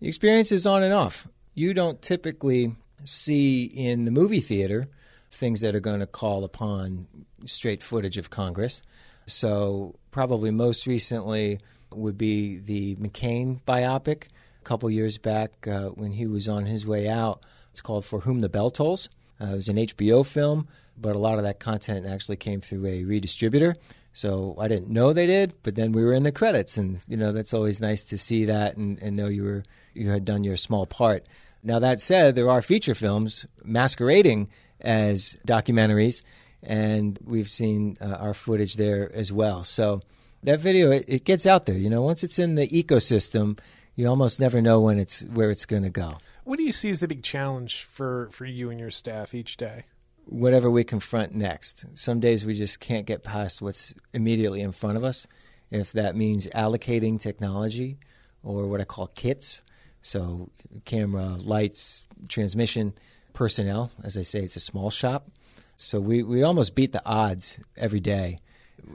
The 0.00 0.08
experience 0.08 0.52
is 0.52 0.66
on 0.66 0.82
and 0.82 0.92
off. 0.92 1.28
You 1.54 1.74
don't 1.74 2.00
typically 2.00 2.76
see 3.04 3.64
in 3.64 4.04
the 4.04 4.10
movie 4.10 4.40
theater 4.40 4.88
things 5.30 5.60
that 5.60 5.74
are 5.74 5.80
going 5.80 6.00
to 6.00 6.06
call 6.06 6.44
upon 6.44 7.06
straight 7.46 7.82
footage 7.82 8.18
of 8.18 8.30
Congress. 8.30 8.82
So 9.26 9.94
probably 10.10 10.50
most 10.50 10.86
recently 10.86 11.60
would 11.92 12.18
be 12.18 12.58
the 12.58 12.96
McCain 12.96 13.60
biopic 13.62 14.24
a 14.60 14.64
couple 14.64 14.90
years 14.90 15.18
back 15.18 15.66
uh, 15.66 15.88
when 15.88 16.12
he 16.12 16.26
was 16.26 16.48
on 16.48 16.66
his 16.66 16.86
way 16.86 17.08
out. 17.08 17.44
It's 17.70 17.80
called 17.80 18.04
For 18.04 18.20
Whom 18.20 18.40
the 18.40 18.48
Bell 18.48 18.70
Tolls. 18.70 19.08
Uh, 19.40 19.46
it 19.46 19.54
was 19.54 19.68
an 19.68 19.76
HBO 19.76 20.26
film, 20.26 20.68
but 20.98 21.16
a 21.16 21.18
lot 21.18 21.38
of 21.38 21.44
that 21.44 21.60
content 21.60 22.06
actually 22.06 22.36
came 22.36 22.60
through 22.60 22.86
a 22.86 23.04
redistributor. 23.04 23.74
So 24.20 24.54
I 24.58 24.68
didn't 24.68 24.90
know 24.90 25.14
they 25.14 25.26
did, 25.26 25.54
but 25.62 25.76
then 25.76 25.92
we 25.92 26.04
were 26.04 26.12
in 26.12 26.24
the 26.24 26.30
credits, 26.30 26.76
and 26.76 27.00
you 27.08 27.16
know 27.16 27.32
that's 27.32 27.54
always 27.54 27.80
nice 27.80 28.02
to 28.02 28.18
see 28.18 28.44
that 28.44 28.76
and, 28.76 28.98
and 28.98 29.16
know 29.16 29.28
you 29.28 29.44
were 29.44 29.62
you 29.94 30.10
had 30.10 30.26
done 30.26 30.44
your 30.44 30.58
small 30.58 30.84
part. 30.84 31.26
Now 31.62 31.78
that 31.78 32.02
said, 32.02 32.34
there 32.34 32.50
are 32.50 32.60
feature 32.60 32.94
films 32.94 33.46
masquerading 33.64 34.50
as 34.78 35.38
documentaries, 35.46 36.22
and 36.62 37.18
we've 37.24 37.50
seen 37.50 37.96
uh, 37.98 38.16
our 38.20 38.34
footage 38.34 38.74
there 38.74 39.10
as 39.14 39.32
well. 39.32 39.64
So 39.64 40.02
that 40.42 40.60
video 40.60 40.90
it, 40.90 41.06
it 41.08 41.24
gets 41.24 41.46
out 41.46 41.64
there. 41.64 41.78
You 41.78 41.88
know, 41.88 42.02
once 42.02 42.22
it's 42.22 42.38
in 42.38 42.56
the 42.56 42.68
ecosystem, 42.68 43.58
you 43.96 44.06
almost 44.06 44.38
never 44.38 44.60
know 44.60 44.82
when 44.82 44.98
it's 44.98 45.24
where 45.32 45.50
it's 45.50 45.64
going 45.64 45.84
to 45.84 45.90
go. 45.90 46.18
What 46.44 46.58
do 46.58 46.62
you 46.62 46.72
see 46.72 46.90
as 46.90 47.00
the 47.00 47.08
big 47.08 47.22
challenge 47.22 47.84
for 47.84 48.28
for 48.32 48.44
you 48.44 48.68
and 48.68 48.78
your 48.78 48.90
staff 48.90 49.32
each 49.32 49.56
day? 49.56 49.84
Whatever 50.30 50.70
we 50.70 50.84
confront 50.84 51.34
next. 51.34 51.84
Some 51.94 52.20
days 52.20 52.46
we 52.46 52.54
just 52.54 52.78
can't 52.78 53.04
get 53.04 53.24
past 53.24 53.60
what's 53.60 53.92
immediately 54.14 54.60
in 54.60 54.72
front 54.72 54.96
of 54.96 55.04
us. 55.04 55.26
if 55.72 55.92
that 55.92 56.16
means 56.16 56.48
allocating 56.48 57.20
technology 57.20 57.96
or 58.42 58.66
what 58.66 58.80
I 58.80 58.84
call 58.84 59.06
kits. 59.08 59.60
So, 60.02 60.50
camera, 60.84 61.26
lights, 61.26 62.04
transmission, 62.28 62.94
personnel. 63.34 63.92
As 64.02 64.16
I 64.16 64.22
say, 64.22 64.40
it's 64.40 64.56
a 64.56 64.60
small 64.60 64.90
shop. 64.90 65.28
So, 65.76 66.00
we, 66.00 66.22
we 66.22 66.42
almost 66.42 66.74
beat 66.74 66.92
the 66.92 67.02
odds 67.06 67.60
every 67.76 68.00
day 68.00 68.38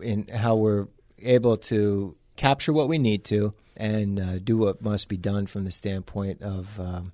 in 0.01 0.27
how 0.27 0.55
we're 0.55 0.87
able 1.19 1.57
to 1.57 2.15
capture 2.35 2.73
what 2.73 2.89
we 2.89 2.97
need 2.97 3.23
to 3.25 3.53
and 3.77 4.19
uh, 4.19 4.39
do 4.39 4.57
what 4.57 4.81
must 4.81 5.07
be 5.07 5.17
done 5.17 5.47
from 5.47 5.63
the 5.63 5.71
standpoint 5.71 6.41
of 6.41 6.77
um, 6.79 7.13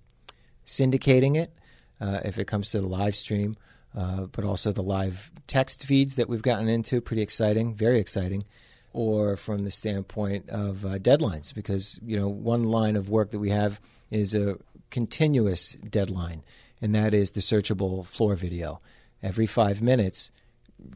syndicating 0.66 1.36
it 1.36 1.54
uh, 2.00 2.20
if 2.26 2.40
it 2.40 2.46
comes 2.46 2.72
to 2.72 2.82
the 2.82 2.88
live 2.88 3.16
stream, 3.16 3.56
uh, 3.96 4.26
but 4.32 4.44
also 4.44 4.72
the 4.72 4.84
live 4.84 5.32
text 5.48 5.84
feeds 5.84 6.16
that 6.16 6.30
we've 6.30 6.42
gotten 6.42 6.70
into. 6.70 7.02
Pretty 7.02 7.22
exciting, 7.22 7.76
very 7.76 8.00
exciting. 8.00 8.46
Or 8.94 9.38
from 9.38 9.64
the 9.64 9.72
standpoint 9.72 10.50
of 10.50 10.86
uh, 10.86 10.98
deadlines, 10.98 11.54
because 11.54 11.98
you 12.06 12.18
know 12.18 12.28
one 12.28 12.66
line 12.66 12.98
of 12.98 13.10
work 13.10 13.32
that 13.32 13.40
we 13.40 13.50
have 13.50 13.80
is 14.10 14.36
a 14.36 14.58
continuous 14.90 15.74
deadline, 15.76 16.44
and 16.82 16.94
that 16.94 17.14
is 17.14 17.32
the 17.32 17.40
searchable 17.40 18.06
floor 18.06 18.36
video. 18.36 18.82
Every 19.24 19.46
five 19.46 19.82
minutes, 19.82 20.32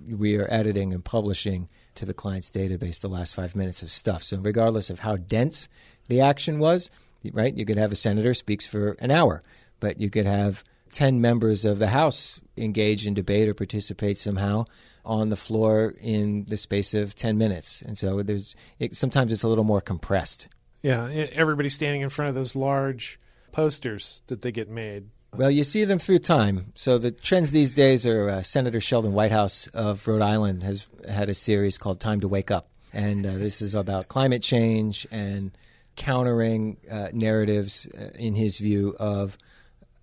we 0.10 0.36
are 0.36 0.48
editing 0.52 0.94
and 0.94 1.06
publishing 1.06 1.70
to 1.96 2.06
the 2.06 2.14
client's 2.14 2.52
database 2.52 3.00
the 3.00 3.08
last 3.08 3.34
five 3.34 3.56
minutes 3.56 3.82
of 3.82 3.90
stuff. 3.90 4.24
So, 4.24 4.38
regardless 4.38 4.90
of 4.90 5.00
how 5.00 5.16
dense 5.16 5.70
the 6.10 6.22
action 6.22 6.60
was, 6.60 6.90
right, 7.32 7.56
you 7.56 7.66
could 7.66 7.78
have 7.78 7.92
a 7.92 7.96
senator 7.96 8.34
speaks 8.34 8.68
for 8.68 8.92
an 9.00 9.12
hour, 9.12 9.42
but 9.80 10.00
you 10.00 10.10
could 10.10 10.26
have 10.26 10.64
10 10.96 11.20
members 11.20 11.66
of 11.66 11.78
the 11.78 11.88
House 11.88 12.40
engage 12.58 13.06
in 13.06 13.14
debate 13.14 13.50
or 13.50 13.54
participate 13.54 14.18
somehow 14.18 14.66
on 15.04 15.30
the 15.30 15.36
floor 15.36 15.94
in 16.00 16.46
the 16.46 16.58
space 16.58 16.94
of 16.94 17.16
10 17.16 17.38
minutes. 17.38 17.82
And 17.82 17.98
so, 17.98 18.24
there's 18.24 18.56
it, 18.80 18.96
sometimes 18.96 19.32
it's 19.32 19.44
a 19.44 19.48
little 19.50 19.66
more 19.66 19.82
compressed. 19.82 20.48
Yeah, 20.82 21.08
everybody 21.34 21.70
standing 21.70 22.02
in 22.02 22.10
front 22.10 22.30
of 22.30 22.36
those 22.36 22.56
large 22.56 23.20
posters 23.52 24.22
that 24.28 24.42
they 24.42 24.52
get 24.52 24.70
made. 24.70 25.10
Well, 25.34 25.52
you 25.52 25.66
see 25.66 25.84
them 25.84 26.00
through 26.00 26.20
time. 26.20 26.72
So 26.76 26.98
the 26.98 27.12
trends 27.12 27.52
these 27.52 27.74
days 27.74 28.06
are 28.06 28.30
uh, 28.30 28.42
Senator 28.42 28.80
Sheldon 28.80 29.12
Whitehouse 29.12 29.68
of 29.68 30.08
Rhode 30.08 30.22
Island 30.22 30.64
has 30.64 30.88
had 31.10 31.28
a 31.28 31.34
series 31.34 31.78
called 31.78 32.00
Time 32.00 32.22
to 32.22 32.28
Wake 32.30 32.52
Up. 32.52 32.70
And 32.94 33.26
uh, 33.26 33.34
this 33.34 33.62
is 33.62 33.76
about 33.76 34.08
climate 34.08 34.42
change 34.42 35.06
and 35.12 35.52
countering 35.98 36.78
uh, 36.90 37.08
narratives, 37.12 37.88
uh, 37.88 38.12
in 38.18 38.36
his 38.36 38.60
view, 38.60 38.96
of 38.98 39.38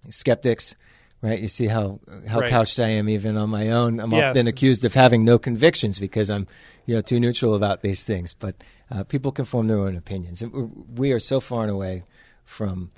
skeptics. 0.09 0.75
Right, 1.21 1.41
you 1.41 1.47
see 1.47 1.69
how 1.69 2.01
how 2.27 2.41
Right. 2.41 2.51
couched 2.51 2.81
I 2.81 2.89
am 2.89 3.09
even 3.09 3.37
on 3.37 3.49
my 3.49 3.71
own. 3.71 4.01
I'm 4.01 4.11
Yes. 4.11 4.31
often 4.31 4.49
accused 4.49 4.85
of 4.85 4.95
having 4.95 5.25
no 5.25 5.39
convictions 5.39 6.01
because 6.01 6.29
I'm, 6.31 6.49
you 6.85 6.97
know, 6.97 7.01
too 7.01 7.21
neutral 7.21 7.55
about 7.55 7.83
these 7.83 8.03
things. 8.03 8.35
But 8.35 8.57
uh, 8.91 9.05
people 9.05 9.31
can 9.31 9.45
form 9.45 9.69
their 9.69 9.79
own 9.79 9.95
opinions, 9.97 10.43
and 10.43 10.53
we- 10.99 11.13
are 11.13 11.21
so 11.21 11.39
far 11.39 11.63
and 11.63 11.71
away 11.71 12.03
from 12.45 12.91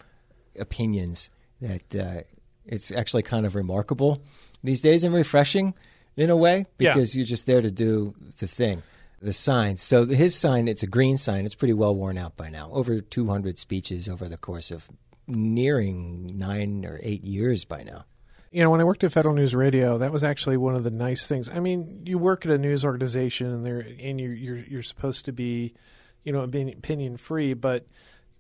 opinions 0.59 1.31
that 1.61 1.95
uh, 1.95 2.23
it's 2.65 2.91
actually 2.91 3.23
kind 3.23 3.47
of 3.47 3.55
remarkable 3.55 4.23
these 4.63 4.81
days 4.81 5.05
and 5.05 5.15
refreshing 5.15 5.75
in 6.17 6.31
a 6.31 6.37
way 6.37 6.67
Yeah. 6.79 6.95
because 6.95 7.15
you're 7.17 7.27
just 7.27 7.47
there 7.47 7.61
to 7.61 7.71
do 7.71 8.15
the 8.39 8.47
thing. 8.47 8.83
The 9.21 9.33
sign. 9.33 9.77
So 9.79 10.07
his 10.07 10.35
sign, 10.35 10.69
it's 10.69 10.83
a 10.83 10.87
green 10.87 11.17
sign. 11.17 11.45
It's 11.47 11.55
pretty 11.55 11.73
well 11.75 11.95
worn 11.95 12.19
out 12.19 12.37
by 12.37 12.51
now. 12.51 12.71
Over 12.73 13.01
200 13.01 13.59
speeches 13.59 14.09
over 14.09 14.29
the 14.29 14.37
course 14.37 14.71
of 14.71 14.89
nearing 15.27 16.39
nine 16.39 16.85
or 16.85 17.01
eight 17.03 17.25
years 17.25 17.65
by 17.65 17.83
now. 17.83 18.05
You 18.51 18.63
know, 18.63 18.71
when 18.71 18.81
I 18.81 18.85
worked 18.85 19.03
at 19.03 19.13
Federal 19.13 19.35
News 19.35 19.55
Radio, 19.55 19.99
that 19.99 20.13
was 20.13 20.23
actually 20.23 20.57
one 20.57 20.77
of 20.77 20.85
the 20.85 20.91
nice 20.91 21.27
things. 21.27 21.51
I 21.51 21.59
mean, 21.59 22.03
you 22.07 22.19
work 22.19 22.47
at 22.47 22.53
a 22.53 22.59
news 22.59 22.85
organization, 22.85 23.49
and 23.49 23.67
there, 23.67 23.85
and 23.99 24.21
you're 24.21 24.33
you're 24.33 24.59
you're 24.59 24.83
supposed 24.83 25.25
to 25.25 25.33
be, 25.33 25.75
you 26.23 26.33
know, 26.33 26.43
opinion 26.43 27.17
free, 27.17 27.55
but 27.55 27.87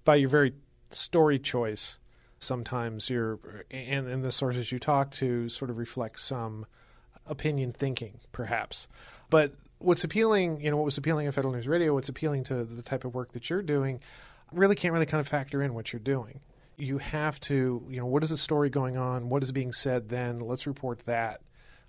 by 0.04 0.14
your 0.14 0.28
very 0.28 0.52
story 0.90 1.40
choice, 1.40 1.98
sometimes 2.38 3.10
you're 3.10 3.40
and, 3.72 4.06
and 4.06 4.24
the 4.24 4.30
sources 4.30 4.70
you 4.70 4.78
talk 4.78 5.10
to 5.12 5.48
sort 5.48 5.70
of 5.70 5.78
reflect 5.78 6.20
some 6.20 6.66
opinion 7.26 7.72
thinking, 7.72 8.20
perhaps. 8.30 8.86
But 9.30 9.54
what's 9.78 10.04
appealing, 10.04 10.60
you 10.60 10.70
know, 10.70 10.76
what 10.76 10.84
was 10.84 10.98
appealing 10.98 11.26
at 11.26 11.34
Federal 11.34 11.54
News 11.54 11.66
Radio, 11.66 11.94
what's 11.94 12.08
appealing 12.08 12.44
to 12.44 12.64
the 12.64 12.82
type 12.82 13.04
of 13.04 13.14
work 13.14 13.32
that 13.32 13.50
you're 13.50 13.62
doing, 13.62 14.00
really 14.52 14.76
can't 14.76 14.92
really 14.92 15.06
kind 15.06 15.20
of 15.20 15.26
factor 15.26 15.62
in 15.62 15.74
what 15.74 15.92
you're 15.92 16.00
doing. 16.00 16.40
You 16.76 16.98
have 16.98 17.38
to, 17.40 17.84
you 17.88 17.98
know, 17.98 18.06
what 18.06 18.22
is 18.22 18.30
the 18.30 18.36
story 18.36 18.70
going 18.70 18.96
on? 18.96 19.28
What 19.28 19.42
is 19.42 19.52
being 19.52 19.72
said 19.72 20.08
then? 20.08 20.38
Let's 20.38 20.66
report 20.66 21.00
that. 21.06 21.40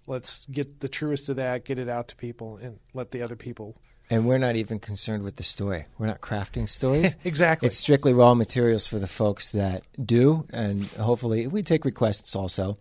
Let's 0.07 0.45
get 0.45 0.81
the 0.81 0.89
truest 0.89 1.29
of 1.29 1.37
that, 1.37 1.65
get 1.65 1.79
it 1.79 1.89
out 1.89 2.09
to 2.09 2.15
people, 2.15 2.57
and 2.57 2.79
let 2.93 3.11
the 3.11 3.21
other 3.21 3.35
people. 3.35 3.75
And 4.09 4.27
we're 4.27 4.37
not 4.37 4.55
even 4.55 4.77
concerned 4.77 5.23
with 5.23 5.37
the 5.37 5.43
story. 5.43 5.85
We're 5.97 6.05
not 6.05 6.21
crafting 6.21 6.69
stories. 6.69 7.15
Exactly. 7.25 7.67
It's 7.67 7.77
strictly 7.77 8.13
raw 8.13 8.35
materials 8.35 8.85
for 8.85 8.99
the 8.99 9.07
folks 9.07 9.51
that 9.53 9.81
do, 10.03 10.45
and 10.51 10.85
hopefully 10.85 11.47
we 11.47 11.63
take 11.63 11.85
requests 11.85 12.35
also. 12.35 12.77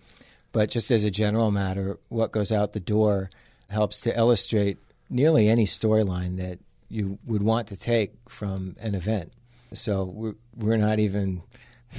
But 0.53 0.71
just 0.71 0.91
as 0.91 1.05
a 1.05 1.11
general 1.11 1.51
matter, 1.51 1.99
what 2.11 2.31
goes 2.31 2.53
out 2.53 2.73
the 2.73 2.81
door 2.81 3.31
helps 3.69 4.03
to 4.03 4.17
illustrate 4.17 4.77
nearly 5.09 5.49
any 5.49 5.65
storyline 5.65 6.37
that 6.37 6.59
you 6.89 7.19
would 7.27 7.43
want 7.43 7.69
to 7.69 7.77
take 7.77 8.13
from 8.29 8.77
an 8.81 8.95
event. 8.95 9.33
So 9.73 10.05
we're, 10.05 10.35
we're 10.55 10.77
not 10.77 10.99
even 10.99 11.43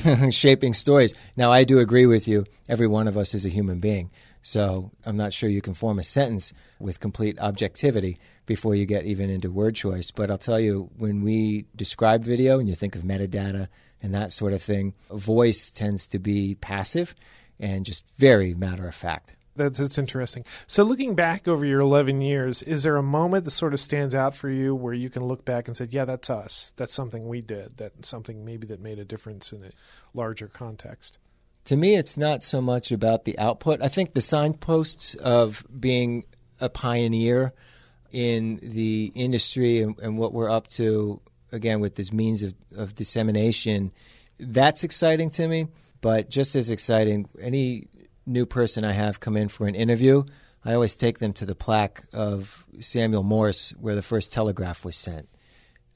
shaping 0.29 0.73
stories. 0.73 1.13
Now, 1.35 1.51
I 1.51 1.63
do 1.63 1.79
agree 1.79 2.05
with 2.05 2.27
you. 2.27 2.45
Every 2.67 2.87
one 2.87 3.07
of 3.07 3.17
us 3.17 3.33
is 3.33 3.45
a 3.45 3.49
human 3.49 3.79
being. 3.79 4.11
So 4.41 4.91
I'm 5.05 5.17
not 5.17 5.33
sure 5.33 5.49
you 5.49 5.61
can 5.61 5.73
form 5.73 5.97
a 5.97 6.03
sentence 6.03 6.53
with 6.79 6.99
complete 6.99 7.39
objectivity 7.39 8.19
before 8.45 8.75
you 8.75 8.85
get 8.85 9.05
even 9.05 9.29
into 9.29 9.49
word 9.49 9.75
choice. 9.75 10.11
But 10.11 10.29
I'll 10.29 10.37
tell 10.37 10.59
you, 10.59 10.91
when 10.97 11.23
we 11.23 11.65
describe 11.75 12.23
video 12.23 12.59
and 12.59 12.69
you 12.69 12.75
think 12.75 12.95
of 12.95 13.01
metadata 13.01 13.69
and 14.03 14.13
that 14.13 14.31
sort 14.31 14.53
of 14.53 14.61
thing, 14.61 14.93
voice 15.09 15.71
tends 15.71 16.05
to 16.07 16.19
be 16.19 16.55
passive 16.55 17.15
and 17.59 17.85
just 17.85 18.05
very 18.17 18.53
matter 18.53 18.87
of 18.87 18.93
fact. 18.93 19.35
That, 19.55 19.75
that's 19.75 19.97
interesting. 19.97 20.43
So, 20.67 20.83
looking 20.83 21.15
back 21.15 21.47
over 21.47 21.65
your 21.65 21.79
11 21.79 22.21
years, 22.21 22.61
is 22.61 22.83
there 22.83 22.97
a 22.97 23.03
moment 23.03 23.45
that 23.45 23.51
sort 23.51 23.73
of 23.73 23.79
stands 23.79 24.13
out 24.13 24.35
for 24.35 24.49
you 24.49 24.75
where 24.75 24.93
you 24.93 25.09
can 25.09 25.23
look 25.23 25.45
back 25.45 25.67
and 25.67 25.77
say, 25.77 25.87
yeah, 25.89 26.05
that's 26.05 26.29
us. 26.29 26.73
That's 26.75 26.93
something 26.93 27.27
we 27.27 27.41
did. 27.41 27.77
That's 27.77 28.09
something 28.09 28.43
maybe 28.43 28.67
that 28.67 28.81
made 28.81 28.99
a 28.99 29.05
difference 29.05 29.53
in 29.53 29.63
a 29.63 29.71
larger 30.13 30.47
context? 30.47 31.17
To 31.65 31.77
me, 31.77 31.95
it's 31.95 32.17
not 32.17 32.43
so 32.43 32.61
much 32.61 32.91
about 32.91 33.25
the 33.25 33.39
output. 33.39 33.81
I 33.81 33.87
think 33.87 34.13
the 34.13 34.21
signposts 34.21 35.15
of 35.15 35.65
being 35.79 36.25
a 36.59 36.69
pioneer 36.69 37.53
in 38.11 38.59
the 38.61 39.11
industry 39.15 39.81
and, 39.81 39.97
and 39.99 40.17
what 40.17 40.31
we're 40.31 40.49
up 40.49 40.67
to, 40.67 41.21
again, 41.51 41.79
with 41.79 41.95
this 41.95 42.13
means 42.13 42.43
of, 42.43 42.53
of 42.75 42.93
dissemination, 42.93 43.91
that's 44.37 44.83
exciting 44.83 45.29
to 45.31 45.47
me. 45.47 45.67
But 46.01 46.29
just 46.29 46.55
as 46.55 46.69
exciting, 46.69 47.27
any 47.41 47.87
new 48.25 48.45
person 48.45 48.83
I 48.83 48.93
have 48.93 49.19
come 49.19 49.37
in 49.37 49.47
for 49.47 49.67
an 49.67 49.75
interview, 49.75 50.23
I 50.63 50.73
always 50.73 50.95
take 50.95 51.19
them 51.19 51.33
to 51.33 51.45
the 51.45 51.55
plaque 51.55 52.03
of 52.11 52.65
Samuel 52.79 53.23
Morse, 53.23 53.69
where 53.79 53.95
the 53.95 54.01
first 54.01 54.33
telegraph 54.33 54.83
was 54.83 54.95
sent. 54.95 55.27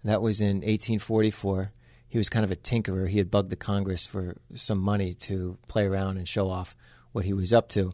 That 0.04 0.22
was 0.22 0.40
in 0.40 0.58
1844. 0.58 1.72
He 2.08 2.18
was 2.18 2.30
kind 2.30 2.46
of 2.46 2.52
a 2.52 2.56
tinkerer. 2.56 3.10
He 3.10 3.18
had 3.18 3.32
bugged 3.32 3.50
the 3.50 3.56
Congress 3.56 4.06
for 4.06 4.38
some 4.54 4.80
money 4.80 5.14
to 5.14 5.58
play 5.68 5.86
around 5.86 6.18
and 6.18 6.28
show 6.28 6.50
off 6.50 6.76
what 7.12 7.26
he 7.26 7.34
was 7.34 7.54
up 7.54 7.70
to. 7.70 7.92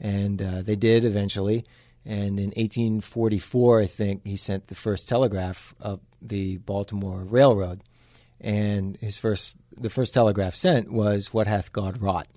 And 0.00 0.40
uh, 0.40 0.62
they 0.62 0.76
did 0.76 1.04
eventually. 1.04 1.64
And 2.04 2.38
in 2.38 2.50
1844, 2.50 3.80
I 3.80 3.86
think, 3.86 4.26
he 4.26 4.36
sent 4.36 4.68
the 4.68 4.74
first 4.74 5.08
telegraph 5.08 5.74
up 5.82 6.00
the 6.22 6.58
Baltimore 6.58 7.24
Railroad. 7.24 7.82
And 8.40 8.96
his 8.98 9.18
first, 9.18 9.56
the 9.76 9.90
first 9.90 10.14
telegraph 10.14 10.54
sent 10.54 10.92
was, 10.92 11.34
What 11.34 11.46
hath 11.46 11.72
God 11.72 12.00
wrought? 12.00 12.28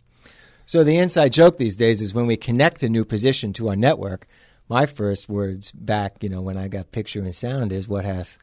So 0.71 0.85
the 0.85 0.99
inside 0.99 1.33
joke 1.33 1.57
these 1.57 1.75
days 1.75 2.01
is 2.01 2.13
when 2.13 2.27
we 2.27 2.37
connect 2.37 2.81
a 2.81 2.87
new 2.87 3.03
position 3.03 3.51
to 3.55 3.67
our 3.67 3.75
network, 3.75 4.25
my 4.69 4.85
first 4.85 5.27
words 5.27 5.69
back, 5.73 6.23
you 6.23 6.29
know, 6.29 6.41
when 6.41 6.55
I 6.55 6.69
got 6.69 6.93
picture 6.93 7.19
and 7.19 7.35
sound 7.35 7.73
is 7.73 7.89
what 7.89 8.05
hath 8.05 8.37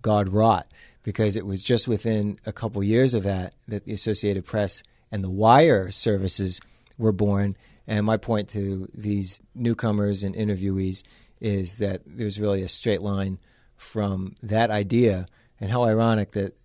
God 0.00 0.30
wrought? 0.30 0.66
Because 1.02 1.36
it 1.36 1.44
was 1.44 1.62
just 1.62 1.86
within 1.86 2.38
a 2.46 2.54
couple 2.54 2.82
years 2.82 3.12
of 3.12 3.24
that 3.24 3.54
that 3.68 3.84
the 3.84 3.92
Associated 3.92 4.46
Press 4.46 4.82
and 5.12 5.22
the 5.22 5.28
wire 5.28 5.90
services 5.90 6.58
were 6.96 7.12
born. 7.12 7.54
And 7.86 8.06
my 8.06 8.16
point 8.16 8.48
to 8.52 8.88
these 8.94 9.42
newcomers 9.54 10.22
and 10.22 10.34
interviewees 10.34 11.04
is 11.38 11.76
that 11.76 12.00
there's 12.06 12.40
really 12.40 12.62
a 12.62 12.68
straight 12.70 13.02
line 13.02 13.38
from 13.76 14.36
that 14.42 14.70
idea, 14.70 15.26
and 15.60 15.70
how 15.70 15.84
ironic 15.84 16.30
that 16.32 16.56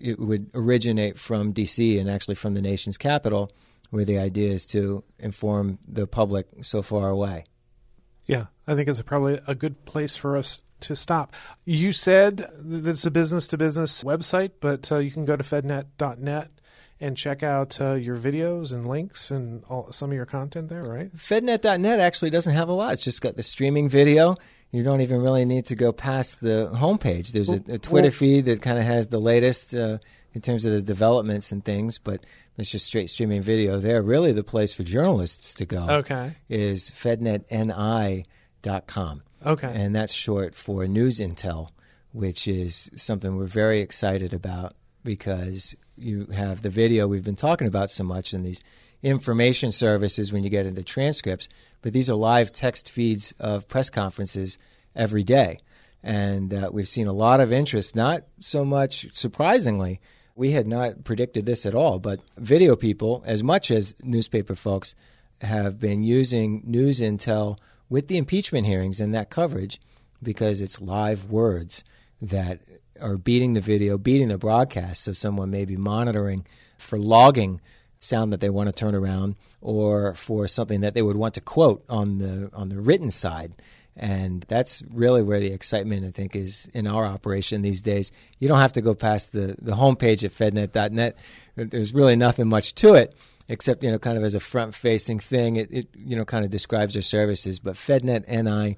it 0.00 0.20
would 0.20 0.48
originate 0.54 1.18
from 1.18 1.50
D.C. 1.50 1.98
and 1.98 2.08
actually 2.08 2.36
from 2.36 2.54
the 2.54 2.62
nation's 2.62 2.98
capital, 2.98 3.50
where 3.90 4.04
the 4.04 4.18
idea 4.18 4.50
is 4.50 4.64
to 4.66 5.04
inform 5.18 5.78
the 5.86 6.06
public 6.06 6.46
so 6.62 6.82
far 6.82 7.08
away. 7.08 7.44
Yeah, 8.26 8.46
I 8.66 8.74
think 8.74 8.88
it's 8.88 9.02
probably 9.02 9.40
a 9.46 9.54
good 9.54 9.84
place 9.84 10.16
for 10.16 10.36
us 10.36 10.62
to 10.80 10.96
stop. 10.96 11.34
You 11.64 11.92
said 11.92 12.46
that 12.58 12.86
it's 12.86 13.04
a 13.04 13.10
business 13.10 13.46
to 13.48 13.58
business 13.58 14.02
website, 14.02 14.52
but 14.60 14.90
uh, 14.90 14.98
you 14.98 15.10
can 15.10 15.24
go 15.24 15.36
to 15.36 15.42
fednet.net 15.42 16.48
and 17.00 17.16
check 17.16 17.42
out 17.42 17.80
uh, 17.80 17.94
your 17.94 18.16
videos 18.16 18.72
and 18.72 18.86
links 18.86 19.30
and 19.30 19.64
all, 19.68 19.90
some 19.90 20.10
of 20.10 20.16
your 20.16 20.26
content 20.26 20.68
there, 20.68 20.82
right? 20.82 21.14
FedNet.net 21.14 21.98
actually 21.98 22.30
doesn't 22.30 22.54
have 22.54 22.68
a 22.68 22.72
lot. 22.72 22.92
It's 22.92 23.04
just 23.04 23.22
got 23.22 23.36
the 23.36 23.42
streaming 23.42 23.88
video. 23.88 24.36
You 24.70 24.84
don't 24.84 25.00
even 25.00 25.20
really 25.20 25.44
need 25.44 25.66
to 25.66 25.74
go 25.74 25.92
past 25.92 26.40
the 26.40 26.70
homepage. 26.74 27.32
There's 27.32 27.50
a, 27.50 27.60
a 27.68 27.78
Twitter 27.78 28.06
well- 28.06 28.12
feed 28.12 28.44
that 28.44 28.62
kind 28.62 28.78
of 28.78 28.84
has 28.84 29.08
the 29.08 29.18
latest 29.18 29.74
uh, 29.74 29.98
in 30.34 30.40
terms 30.40 30.64
of 30.64 30.72
the 30.72 30.82
developments 30.82 31.52
and 31.52 31.64
things, 31.64 31.98
but 31.98 32.24
it's 32.56 32.70
just 32.70 32.86
straight 32.86 33.10
streaming 33.10 33.42
video 33.42 33.78
there. 33.78 34.02
Really, 34.02 34.32
the 34.32 34.44
place 34.44 34.74
for 34.74 34.82
journalists 34.82 35.52
to 35.54 35.64
go 35.64 35.86
Okay. 35.88 36.32
is 36.48 36.90
fednetni.com. 36.90 39.22
Okay. 39.46 39.72
And 39.74 39.94
that's 39.94 40.12
short 40.12 40.54
for 40.54 40.86
News 40.86 41.18
Intel, 41.18 41.68
which 42.12 42.46
is 42.46 42.90
something 42.94 43.36
we're 43.36 43.46
very 43.46 43.80
excited 43.80 44.34
about 44.34 44.74
because 45.02 45.74
you 45.96 46.26
have 46.26 46.62
the 46.62 46.68
video 46.68 47.08
we've 47.08 47.24
been 47.24 47.36
talking 47.36 47.66
about 47.66 47.90
so 47.90 48.04
much 48.04 48.32
and 48.32 48.44
these 48.44 48.62
information 49.02 49.72
services 49.72 50.32
when 50.32 50.44
you 50.44 50.50
get 50.50 50.66
into 50.66 50.82
transcripts, 50.82 51.48
but 51.80 51.94
these 51.94 52.10
are 52.10 52.14
live 52.14 52.52
text 52.52 52.90
feeds 52.90 53.32
of 53.40 53.66
press 53.66 53.88
conferences 53.88 54.58
every 54.94 55.24
day. 55.24 55.58
And 56.02 56.52
uh, 56.52 56.70
we've 56.72 56.88
seen 56.88 57.06
a 57.06 57.12
lot 57.12 57.40
of 57.40 57.52
interest, 57.52 57.96
not 57.96 58.24
so 58.40 58.64
much 58.64 59.06
surprisingly. 59.12 60.00
We 60.34 60.52
had 60.52 60.66
not 60.66 61.04
predicted 61.04 61.46
this 61.46 61.66
at 61.66 61.74
all, 61.74 61.98
but 61.98 62.20
video 62.38 62.76
people, 62.76 63.22
as 63.26 63.42
much 63.42 63.70
as 63.70 63.94
newspaper 64.02 64.54
folks, 64.54 64.94
have 65.40 65.78
been 65.78 66.02
using 66.02 66.62
News 66.64 67.00
Intel 67.00 67.58
with 67.88 68.08
the 68.08 68.16
impeachment 68.16 68.66
hearings 68.66 69.00
and 69.00 69.14
that 69.14 69.30
coverage 69.30 69.80
because 70.22 70.60
it's 70.60 70.80
live 70.80 71.30
words 71.30 71.84
that 72.20 72.60
are 73.00 73.16
beating 73.16 73.54
the 73.54 73.60
video, 73.60 73.96
beating 73.98 74.28
the 74.28 74.38
broadcast. 74.38 75.04
So 75.04 75.12
someone 75.12 75.50
may 75.50 75.64
be 75.64 75.76
monitoring 75.76 76.46
for 76.78 76.98
logging 76.98 77.60
sound 77.98 78.32
that 78.32 78.40
they 78.40 78.50
want 78.50 78.68
to 78.68 78.72
turn 78.72 78.94
around 78.94 79.36
or 79.60 80.14
for 80.14 80.48
something 80.48 80.80
that 80.80 80.94
they 80.94 81.02
would 81.02 81.16
want 81.16 81.34
to 81.34 81.40
quote 81.40 81.84
on 81.88 82.18
the 82.18 82.50
on 82.54 82.68
the 82.68 82.80
written 82.80 83.10
side. 83.10 83.54
And 83.96 84.44
that's 84.48 84.82
really 84.90 85.22
where 85.22 85.40
the 85.40 85.52
excitement, 85.52 86.06
I 86.06 86.10
think, 86.10 86.34
is 86.34 86.70
in 86.72 86.86
our 86.86 87.04
operation 87.04 87.62
these 87.62 87.80
days. 87.80 88.12
You 88.38 88.48
don't 88.48 88.60
have 88.60 88.72
to 88.72 88.80
go 88.80 88.94
past 88.94 89.32
the, 89.32 89.56
the 89.60 89.72
homepage 89.72 90.24
at 90.24 90.32
fednet.net. 90.32 91.18
There's 91.56 91.92
really 91.92 92.16
nothing 92.16 92.48
much 92.48 92.74
to 92.76 92.94
it 92.94 93.14
except 93.48 93.82
you 93.82 93.90
know 93.90 93.98
kind 93.98 94.16
of 94.16 94.22
as 94.22 94.34
a 94.34 94.40
front 94.40 94.76
facing 94.76 95.18
thing 95.18 95.56
it, 95.56 95.68
it 95.72 95.88
you 95.96 96.14
know 96.14 96.24
kind 96.24 96.44
of 96.44 96.52
describes 96.52 96.94
our 96.94 97.02
services 97.02 97.58
but 97.58 97.74
fednetni.com 97.74 98.76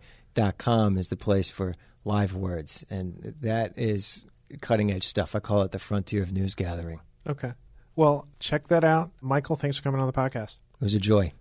is 0.96 1.08
the 1.08 1.16
place 1.16 1.50
for 1.50 1.74
live 2.06 2.34
words 2.34 2.82
and 2.88 3.34
that 3.42 3.74
is 3.76 4.24
cutting 4.62 4.90
edge 4.90 5.04
stuff 5.04 5.36
i 5.36 5.40
call 5.40 5.60
it 5.60 5.72
the 5.72 5.78
frontier 5.78 6.22
of 6.22 6.32
news 6.32 6.54
gathering 6.54 7.00
Okay. 7.26 7.52
Well, 7.94 8.26
check 8.40 8.68
that 8.68 8.84
out. 8.84 9.10
Michael, 9.20 9.56
thanks 9.56 9.76
for 9.76 9.82
coming 9.82 10.00
on 10.00 10.06
the 10.06 10.12
podcast. 10.12 10.56
it 10.80 10.84
was 10.84 10.94
a 10.94 11.00
joy 11.00 11.32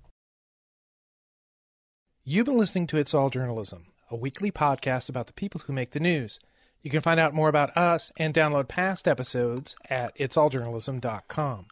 You've 2.23 2.45
been 2.45 2.57
listening 2.57 2.86
to 2.88 2.97
It's 2.99 3.15
All 3.15 3.31
Journalism, 3.31 3.88
a 4.12 4.15
weekly 4.15 4.51
podcast 4.51 5.10
about 5.10 5.25
the 5.25 5.34
people 5.34 5.62
who 5.62 5.73
make 5.73 5.89
the 5.89 5.99
news. 5.99 6.39
You 6.84 6.91
can 6.91 7.01
find 7.01 7.19
out 7.19 7.34
more 7.34 7.49
about 7.49 7.75
us 7.75 8.12
and 8.15 8.31
download 8.31 8.67
past 8.67 9.07
episodes 9.07 9.75
at 9.89 10.15
itsalljournalism.com. 10.19 11.65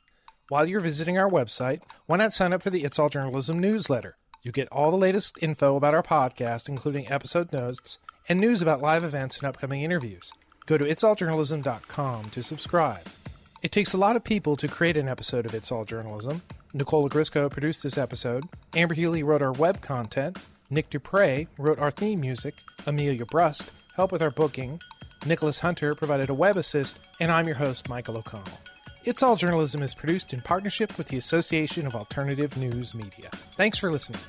While 0.47 0.65
you're 0.65 0.81
visiting 0.81 1.19
our 1.19 1.29
website, 1.29 1.83
why 2.07 2.17
not 2.17 2.33
sign 2.33 2.51
up 2.51 2.63
for 2.63 2.71
the 2.71 2.83
It's 2.83 2.97
All 2.97 3.09
Journalism 3.09 3.59
newsletter? 3.59 4.17
You 4.41 4.51
get 4.51 4.67
all 4.71 4.89
the 4.89 4.97
latest 4.97 5.37
info 5.39 5.75
about 5.75 5.93
our 5.93 6.01
podcast, 6.01 6.67
including 6.67 7.07
episode 7.11 7.53
notes 7.53 7.99
and 8.27 8.39
news 8.39 8.63
about 8.63 8.81
live 8.81 9.03
events 9.03 9.37
and 9.37 9.47
upcoming 9.47 9.83
interviews. 9.83 10.33
Go 10.65 10.79
to 10.79 10.85
itsalljournalism.com 10.85 12.31
to 12.31 12.41
subscribe. 12.41 13.05
It 13.61 13.73
takes 13.73 13.93
a 13.93 13.97
lot 13.97 14.15
of 14.15 14.23
people 14.23 14.55
to 14.55 14.69
create 14.69 14.95
an 14.95 15.09
episode 15.09 15.45
of 15.45 15.53
It's 15.53 15.69
All 15.69 15.83
Journalism. 15.83 16.41
Nicola 16.73 17.09
Grisco 17.09 17.49
produced 17.49 17.83
this 17.83 17.97
episode. 17.97 18.45
Amber 18.73 18.93
Healy 18.93 19.21
wrote 19.21 19.41
our 19.41 19.51
web 19.51 19.81
content. 19.81 20.37
Nick 20.69 20.89
Dupre 20.89 21.45
wrote 21.57 21.77
our 21.77 21.91
theme 21.91 22.21
music. 22.21 22.55
Amelia 22.85 23.25
Brust 23.25 23.69
helped 23.95 24.13
with 24.13 24.21
our 24.21 24.31
booking. 24.31 24.79
Nicholas 25.25 25.59
Hunter 25.59 25.93
provided 25.93 26.29
a 26.29 26.33
web 26.33 26.55
assist. 26.55 26.99
And 27.19 27.33
I'm 27.33 27.47
your 27.47 27.57
host, 27.57 27.89
Michael 27.89 28.15
O'Connell. 28.15 28.47
It's 29.03 29.21
All 29.21 29.35
Journalism 29.35 29.83
is 29.83 29.93
produced 29.93 30.33
in 30.33 30.39
partnership 30.39 30.97
with 30.97 31.09
the 31.09 31.17
Association 31.17 31.85
of 31.85 31.95
Alternative 31.95 32.55
News 32.55 32.93
Media. 32.93 33.29
Thanks 33.57 33.77
for 33.77 33.91
listening. 33.91 34.21